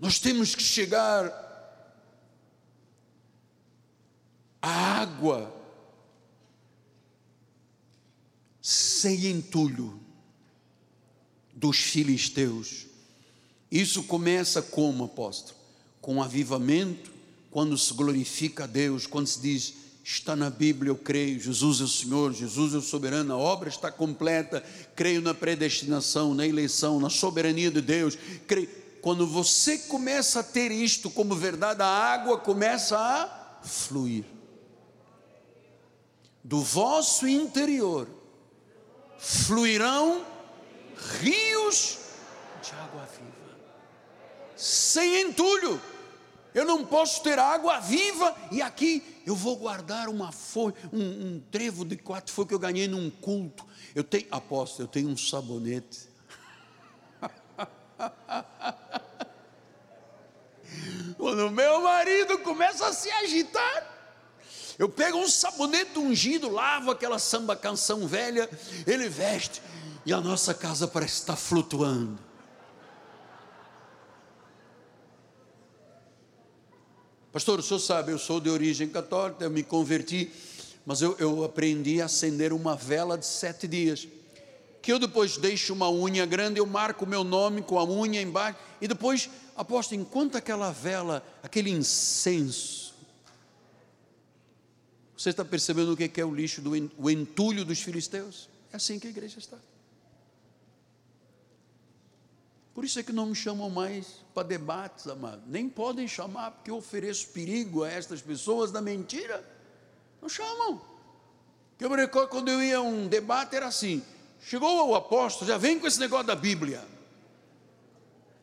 [0.00, 1.30] Nós temos que chegar
[4.62, 5.54] à água
[8.62, 10.00] sem entulho
[11.52, 12.86] dos filisteus.
[13.70, 15.58] Isso começa como, apóstolo?
[16.00, 17.15] Com avivamento
[17.56, 19.72] quando se glorifica a Deus, quando se diz,
[20.04, 23.70] está na Bíblia, eu creio, Jesus é o Senhor, Jesus é o soberano, a obra
[23.70, 24.62] está completa,
[24.94, 28.68] creio na predestinação, na eleição, na soberania de Deus, creio.
[29.00, 34.26] Quando você começa a ter isto como verdade, a água começa a fluir.
[36.44, 38.06] Do vosso interior
[39.16, 40.26] fluirão
[41.22, 42.00] rios
[42.62, 43.56] de água viva,
[44.54, 45.80] sem entulho
[46.56, 51.38] eu não posso ter água viva e aqui eu vou guardar uma folha, um, um
[51.50, 53.62] trevo de quatro folhas que eu ganhei num culto.
[53.94, 56.08] Eu tenho, aposto, eu tenho um sabonete.
[61.18, 63.94] Quando meu marido começa a se agitar.
[64.78, 68.48] Eu pego um sabonete ungido, lavo aquela samba canção velha,
[68.86, 69.60] ele veste
[70.06, 72.25] e a nossa casa parece estar flutuando.
[77.36, 80.32] Pastor, o senhor sabe, eu sou de origem católica, eu me converti,
[80.86, 84.08] mas eu, eu aprendi a acender uma vela de sete dias.
[84.80, 88.22] Que eu depois deixo uma unha grande, eu marco o meu nome com a unha
[88.22, 92.94] embaixo, e depois, aposto, enquanto aquela vela, aquele incenso,
[95.14, 98.48] você está percebendo o que é o lixo, do, o entulho dos filisteus?
[98.72, 99.58] É assim que a igreja está.
[102.74, 105.40] Por isso é que não me chamam mais para debates, amado.
[105.46, 109.42] Nem podem chamar, porque eu ofereço perigo a estas pessoas da mentira.
[110.20, 110.78] Não chamam.
[111.80, 114.02] Eu me recordo quando eu ia a um debate, era assim:
[114.42, 116.84] chegou o apóstolo, já vem com esse negócio da Bíblia.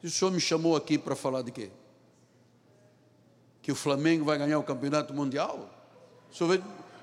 [0.01, 1.69] E o senhor me chamou aqui para falar de quê?
[3.61, 5.69] Que o Flamengo vai ganhar o campeonato mundial?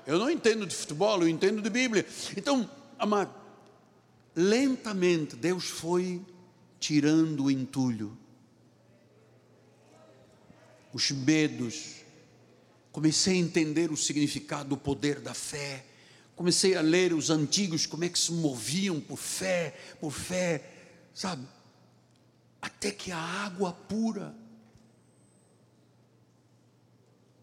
[0.05, 2.05] Eu não entendo de futebol, eu entendo de Bíblia.
[2.35, 2.69] Então,
[2.99, 3.33] amado,
[4.35, 6.21] lentamente Deus foi
[6.77, 8.17] tirando o entulho,
[10.93, 12.01] os medos.
[12.91, 15.85] Comecei a entender o significado do poder da fé.
[16.35, 20.69] Comecei a ler os antigos, como é que se moviam por fé, por fé,
[21.13, 21.47] sabe?
[22.61, 24.35] Até que a água pura.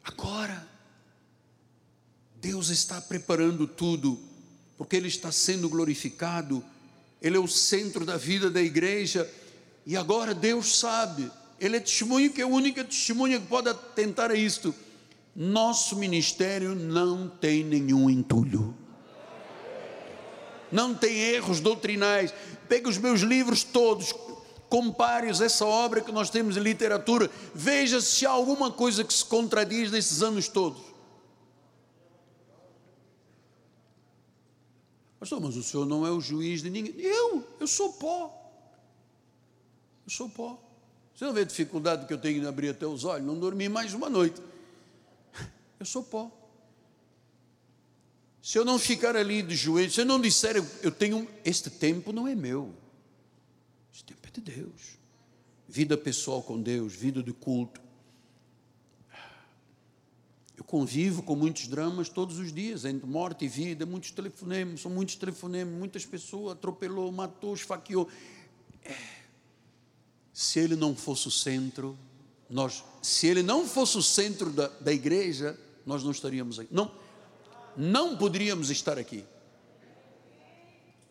[0.03, 0.66] Agora,
[2.40, 4.18] Deus está preparando tudo,
[4.76, 6.64] porque Ele está sendo glorificado
[7.20, 9.28] ele é o centro da vida da igreja,
[9.84, 11.30] e agora Deus sabe,
[11.61, 14.75] Ele é testemunho que é a única testemunha que pode tentar isto.
[15.35, 18.75] Nosso ministério não tem nenhum entulho,
[20.71, 22.35] não tem erros doutrinais.
[22.69, 24.13] Pega os meus livros todos,
[24.69, 29.25] compare-os essa obra que nós temos em literatura, veja se há alguma coisa que se
[29.25, 30.83] contradiz nesses anos todos.
[35.19, 36.95] Pastor, mas o senhor não é o juiz de ninguém.
[37.01, 38.53] Eu, eu sou pó.
[40.07, 40.68] Eu sou pó.
[41.19, 43.27] Você não vê a dificuldade que eu tenho em abrir até os olhos?
[43.27, 44.41] Não dormi mais uma noite.
[45.81, 46.31] Eu sou pó.
[48.41, 51.29] Se eu não ficar ali de joelhos, se eu não disser, eu tenho.
[51.45, 52.73] Este tempo não é meu.
[53.93, 54.97] Este tempo é de Deus.
[55.69, 57.81] Vida pessoal com Deus, vida de culto
[60.57, 64.91] eu convivo com muitos dramas todos os dias, entre morte e vida, muitos telefonemas, são
[64.91, 68.09] muitos telefonemas, muitas pessoas atropelou, matou, esfaqueou.
[68.85, 69.18] É.
[70.39, 71.99] Se ele não fosse o centro,
[72.49, 76.72] nós, se ele não fosse o centro da, da igreja, nós não estaríamos aqui.
[76.72, 76.93] Não,
[77.76, 79.24] não poderíamos estar aqui.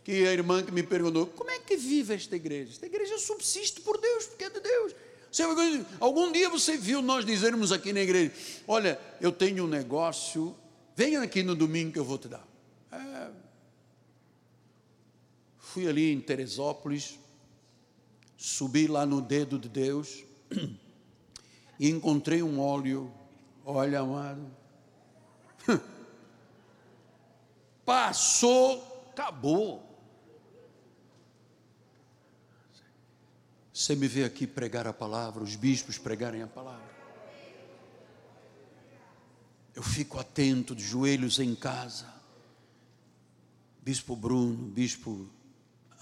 [0.02, 2.72] Que a irmã que me perguntou, como é que vive esta igreja?
[2.72, 4.96] Esta igreja subsiste por Deus, porque é de Deus.
[6.00, 8.32] Algum dia você viu nós dizermos aqui na igreja:
[8.66, 10.56] Olha, eu tenho um negócio,
[10.96, 12.48] venha aqui no domingo que eu vou te dar.
[12.90, 13.28] É,
[15.60, 17.20] fui ali em Teresópolis,
[18.38, 20.24] subi lá no dedo de Deus
[21.80, 23.12] e encontrei um óleo.
[23.66, 24.50] Olha, amado.
[27.84, 29.84] Passou, acabou.
[33.74, 36.96] Você me vê aqui pregar a palavra, os bispos pregarem a palavra.
[39.76, 42.12] Eu fico atento, de joelhos em casa.
[43.84, 45.30] Bispo Bruno, Bispo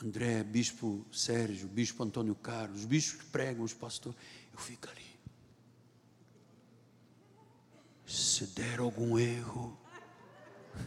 [0.04, 4.20] André, Bispo Sérgio, Bispo Antônio Carlos, os bispos que pregam, os pastores.
[4.52, 5.06] Eu fico ali.
[8.06, 9.78] Se der algum erro,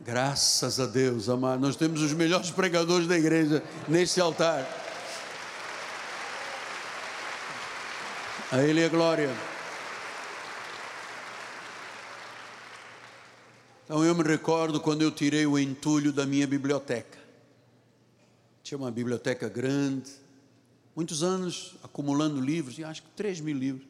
[0.00, 1.60] Graças a Deus, amado.
[1.60, 4.66] Nós temos os melhores pregadores da igreja neste altar.
[8.50, 9.28] A Ele é glória.
[13.88, 17.18] Então eu me recordo quando eu tirei o entulho da minha biblioteca.
[18.62, 20.10] Tinha uma biblioteca grande,
[20.94, 23.88] muitos anos acumulando livros, e acho que 3 mil livros.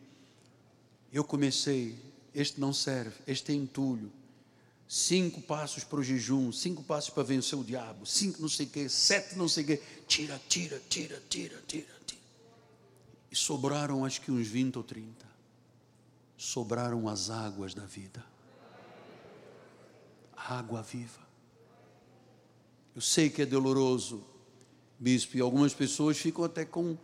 [1.13, 1.99] Eu comecei,
[2.33, 4.13] este não serve, este é entulho
[4.87, 8.69] cinco passos para o jejum, cinco passos para vencer o diabo, cinco não sei o
[8.69, 12.21] que, sete não sei o que, tira, tira, tira, tira, tira, tira.
[13.33, 15.27] E sobraram acho que uns 20 ou 30.
[16.37, 18.25] Sobraram as águas da vida.
[20.47, 21.27] Água viva.
[22.95, 24.25] Eu sei que é doloroso,
[24.99, 26.97] bispo, e algumas pessoas ficam até com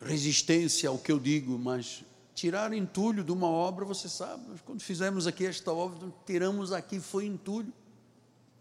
[0.00, 2.04] resistência ao que eu digo, mas
[2.38, 7.26] Tirar entulho de uma obra, você sabe, quando fizemos aqui esta obra, tiramos aqui, foi
[7.26, 7.72] entulho.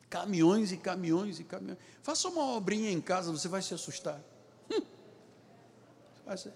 [0.09, 1.77] Caminhões e caminhões e caminhões.
[2.01, 4.19] Faça uma obrinha em casa, você vai se assustar.
[4.71, 4.81] Hum.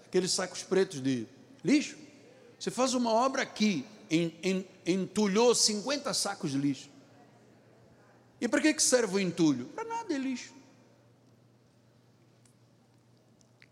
[0.04, 1.28] aqueles sacos pretos de
[1.64, 1.96] lixo.
[2.58, 3.86] Você faz uma obra aqui,
[4.84, 6.90] entulhou 50 sacos de lixo.
[8.42, 9.66] E para que serve o entulho?
[9.66, 10.52] Para nada, é lixo.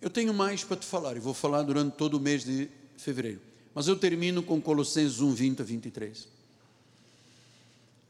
[0.01, 3.41] Eu tenho mais para te falar, e vou falar durante todo o mês de fevereiro.
[3.75, 6.29] Mas eu termino com Colossenses 1, 20 a 23.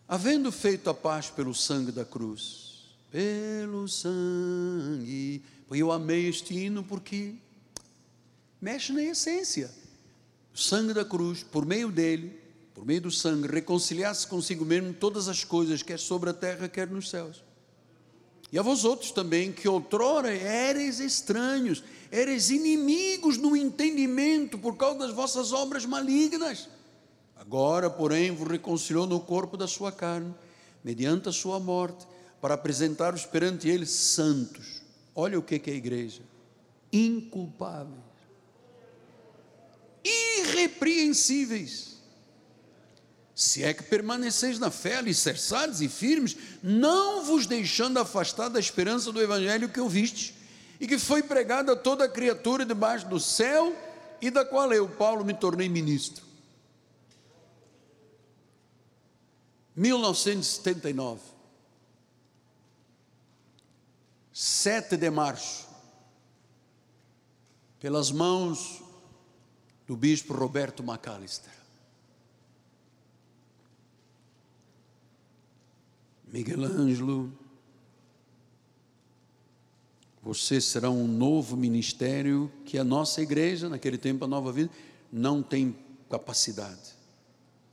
[0.07, 7.37] Havendo feito a paz pelo sangue da cruz, pelo sangue, eu amei este hino porque
[8.61, 9.71] mexe na essência.
[10.55, 12.39] O sangue da cruz, por meio dele,
[12.81, 16.89] por meio do sangue, reconciliar-se consigo mesmo todas as coisas, quer sobre a terra, quer
[16.89, 17.45] nos céus.
[18.51, 25.01] E a vós outros também, que outrora eres estranhos, eres inimigos no entendimento por causa
[25.01, 26.71] das vossas obras malignas.
[27.37, 30.35] Agora, porém, vos reconciliou no corpo da sua carne,
[30.83, 32.07] mediante a sua morte,
[32.41, 34.81] para apresentar-vos perante ele santos.
[35.15, 36.23] Olha o que é a igreja:
[36.91, 38.01] inculpáveis,
[40.03, 41.90] irrepreensíveis
[43.41, 49.11] se é que permaneceis na fé, alicerçados e firmes, não vos deixando afastar da esperança
[49.11, 50.35] do evangelho que ouvistes,
[50.79, 53.75] e que foi pregada a toda criatura debaixo do céu,
[54.21, 56.23] e da qual eu, Paulo, me tornei ministro.
[59.75, 61.23] 1979,
[64.35, 65.67] 7 de março,
[67.79, 68.83] pelas mãos
[69.87, 71.60] do bispo Roberto Macalister.
[76.33, 77.33] Miguel Ângelo,
[80.23, 84.71] você será um novo ministério que a nossa igreja, naquele tempo, a nova vida,
[85.11, 85.77] não tem
[86.09, 86.95] capacidade.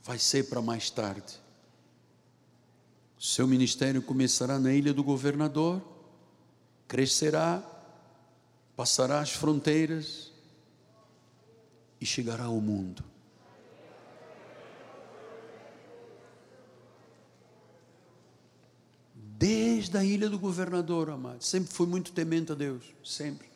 [0.02, 1.40] Vai ser para mais tarde.
[3.18, 5.82] Seu ministério começará na ilha do governador,
[6.86, 7.62] crescerá,
[8.74, 10.32] passará as fronteiras
[12.00, 13.04] e chegará ao mundo.
[19.38, 21.44] Desde a ilha do governador, amado.
[21.44, 22.84] Sempre fui muito temente a Deus.
[23.04, 23.46] Sempre.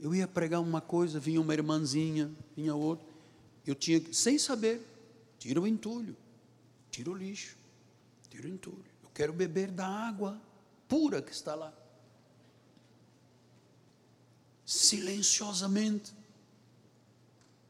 [0.00, 3.06] Eu ia pregar uma coisa, vinha uma irmãzinha, vinha outra.
[3.64, 4.84] Eu tinha, sem saber,
[5.38, 6.16] tira o entulho,
[6.90, 7.56] tira o lixo,
[8.28, 8.84] tira o entulho.
[9.00, 10.42] Eu quero beber da água
[10.88, 11.72] pura que está lá.
[14.66, 16.12] Silenciosamente.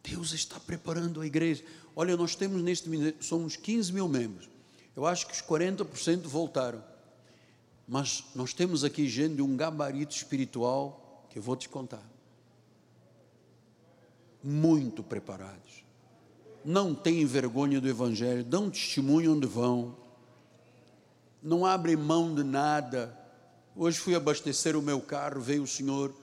[0.02, 1.62] Deus está preparando a igreja.
[1.94, 2.88] Olha, nós temos neste
[3.20, 4.51] somos 15 mil membros.
[4.95, 6.82] Eu acho que os 40% voltaram.
[7.86, 12.03] Mas nós temos aqui gente de um gabarito espiritual que eu vou te contar.
[14.43, 15.84] Muito preparados.
[16.64, 19.97] Não têm vergonha do Evangelho, dão testemunho onde vão.
[21.43, 23.18] Não abrem mão de nada.
[23.74, 26.14] Hoje fui abastecer o meu carro, veio o senhor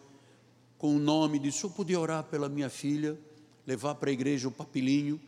[0.78, 3.20] com o nome, disse: Eu podia orar pela minha filha,
[3.68, 5.20] levar para a igreja o papilinho.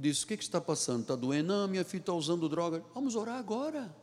[0.00, 1.02] Eu disse: O que, que está passando?
[1.02, 1.48] Está doendo?
[1.48, 2.82] Não, minha filha está usando droga.
[2.94, 3.94] Vamos orar agora.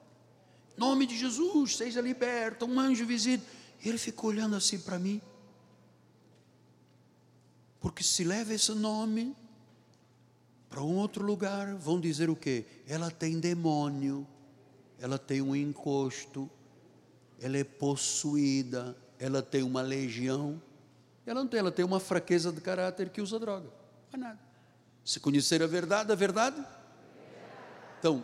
[0.77, 3.43] Nome de Jesus, seja liberta, um anjo visita.
[3.83, 5.19] E ele ficou olhando assim para mim.
[7.79, 9.35] Porque se leva esse nome
[10.69, 12.65] para um outro lugar, vão dizer o quê?
[12.87, 14.27] Ela tem demônio,
[14.99, 16.47] ela tem um encosto,
[17.39, 20.61] ela é possuída, ela tem uma legião.
[21.25, 23.71] Ela não tem, ela tem uma fraqueza de caráter que usa droga.
[24.13, 24.46] Não é nada.
[25.07, 26.61] Se conhecer a verdade, a verdade?
[27.97, 28.21] Então,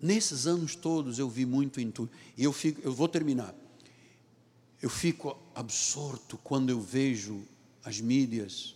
[0.00, 2.10] nesses anos todos eu vi muito em tudo.
[2.38, 3.54] E eu fico, eu vou terminar.
[4.80, 7.46] Eu fico absorto quando eu vejo
[7.84, 8.74] as mídias.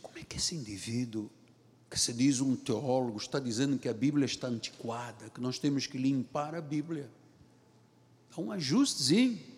[0.00, 1.28] Como é que esse indivíduo,
[1.90, 5.88] que se diz um teólogo, está dizendo que a Bíblia está antiquada, que nós temos
[5.88, 7.10] que limpar a Bíblia?
[8.38, 9.49] É um ajustezinho.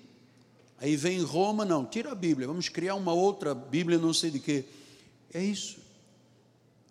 [0.83, 4.41] Aí vem Roma, não, tira a Bíblia, vamos criar uma outra Bíblia, não sei de
[4.41, 4.65] quê.
[5.33, 5.79] É isso.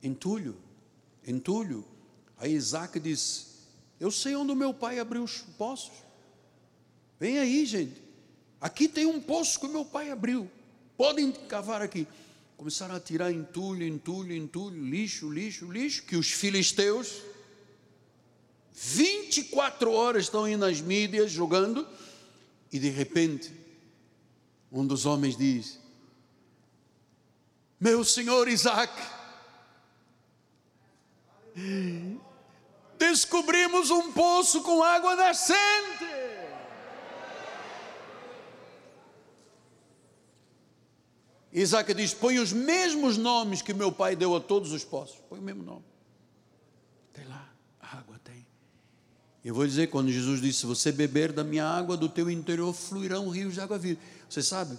[0.01, 0.55] Entulho,
[1.27, 1.83] entulho.
[2.37, 3.47] Aí Isaac disse:
[3.99, 5.91] Eu sei onde o meu pai abriu os poços.
[7.19, 8.01] Vem aí, gente.
[8.61, 10.49] Aqui tem um poço que o meu pai abriu.
[10.95, 12.07] Podem cavar aqui.
[12.55, 17.21] Começaram a tirar entulho, entulho, entulho, lixo, lixo, lixo, que os filisteus
[18.71, 21.85] 24 horas estão aí nas mídias jogando,
[22.71, 23.59] e de repente
[24.71, 25.79] um dos homens diz:
[27.79, 28.93] Meu senhor Isaac,
[32.97, 36.21] descobrimos um poço com água nascente.
[41.51, 45.19] Isaac diz: põe os mesmos nomes que meu pai deu a todos os poços.
[45.29, 45.85] Põe o mesmo nome.
[47.11, 48.47] Tem lá, água tem.
[49.43, 52.73] Eu vou dizer, quando Jesus disse: Se você beber da minha água, do teu interior
[52.73, 53.99] fluirão rios de água viva.
[54.29, 54.77] Você sabe,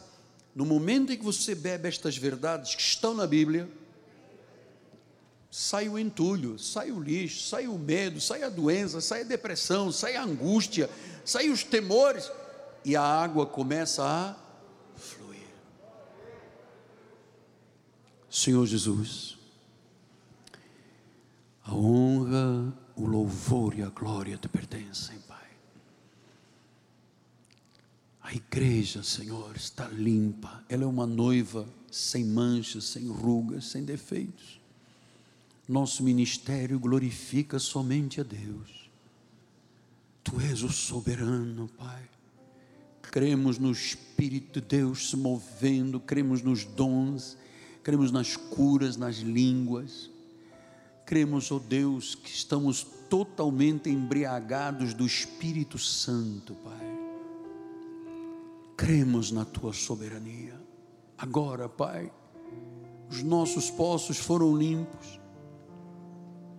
[0.55, 3.69] no momento em que você bebe estas verdades que estão na Bíblia,
[5.51, 9.91] sai o entulho, sai o lixo, sai o medo, sai a doença, sai a depressão,
[9.91, 10.89] sai a angústia,
[11.25, 12.31] sai os temores,
[12.85, 14.37] e a água começa a
[14.97, 15.47] fluir.
[18.31, 19.37] Senhor Jesus,
[21.65, 25.39] a honra, o louvor e a glória te pertencem, Pai.
[28.23, 30.63] A igreja, Senhor, está limpa.
[30.69, 34.61] Ela é uma noiva sem manchas, sem rugas, sem defeitos.
[35.69, 38.91] Nosso ministério glorifica somente a Deus.
[40.23, 42.09] Tu és o soberano, Pai.
[43.03, 47.37] Cremos no Espírito de Deus se movendo, cremos nos dons,
[47.83, 50.12] cremos nas curas, nas línguas
[51.05, 56.93] cremos, ó oh Deus, que estamos totalmente embriagados do Espírito Santo, Pai.
[58.77, 60.59] Cremos na tua soberania.
[61.19, 62.11] Agora, Pai,
[63.11, 65.21] os nossos poços foram limpos.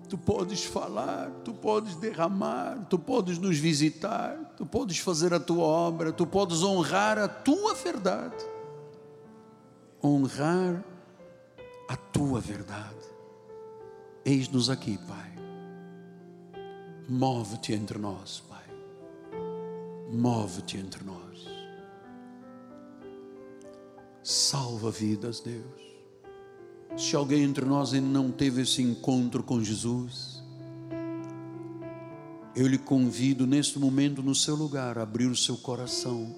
[0.08, 5.64] Tu podes falar, tu podes derramar, tu podes nos visitar, tu podes fazer a tua
[5.64, 8.46] obra, tu podes honrar a tua verdade.
[10.04, 10.84] Honrar
[11.90, 13.03] a tua verdade.
[14.26, 15.34] Eis-nos aqui, Pai.
[17.10, 18.64] Move-te entre nós, Pai.
[20.10, 21.46] Move-te entre nós.
[24.24, 25.84] Salva vidas, Deus.
[26.96, 30.42] Se alguém entre nós ainda não teve esse encontro com Jesus,
[32.56, 36.34] eu lhe convido neste momento no seu lugar a abrir o seu coração,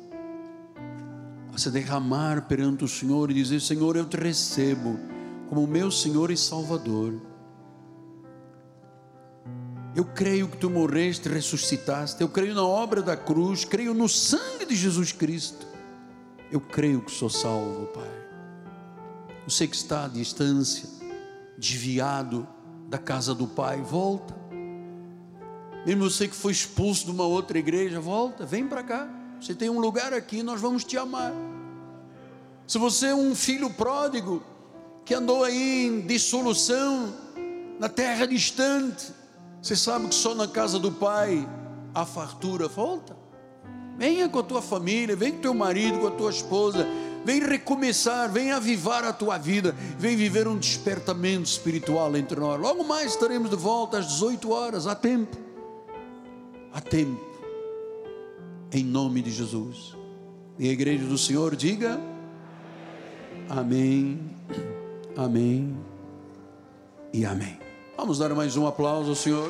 [1.54, 4.98] a se derramar perante o Senhor e dizer: Senhor, eu te recebo
[5.50, 7.35] como meu Senhor e Salvador.
[9.96, 12.22] Eu creio que tu morreste, ressuscitaste.
[12.22, 13.64] Eu creio na obra da cruz.
[13.64, 15.66] Creio no sangue de Jesus Cristo.
[16.52, 18.12] Eu creio que sou salvo, Pai.
[19.48, 20.90] Você que está à distância,
[21.58, 22.46] desviado
[22.90, 24.36] da casa do Pai, volta.
[25.86, 29.08] Mesmo você que foi expulso de uma outra igreja, volta, vem para cá.
[29.40, 31.32] Você tem um lugar aqui, nós vamos te amar.
[32.68, 34.44] Se você é um filho pródigo
[35.06, 37.14] que andou aí em dissolução,
[37.80, 39.14] na terra distante,
[39.66, 41.50] você sabe que só na casa do pai
[41.92, 43.18] a fartura volta.
[43.98, 46.86] Venha com a tua família, vem com teu marido, com a tua esposa,
[47.26, 52.62] vem recomeçar, vem avivar a tua vida, vem viver um despertamento espiritual entre nós.
[52.62, 55.36] Logo mais estaremos de volta às 18 horas, há tempo.
[56.72, 57.26] Há tempo.
[58.72, 59.96] Em nome de Jesus.
[60.60, 62.00] E a igreja do Senhor diga:
[63.50, 64.30] Amém,
[65.18, 65.76] Amém
[67.12, 67.65] e Amém.
[67.98, 69.50] Vamos dar mais um aplauso ao Senhor.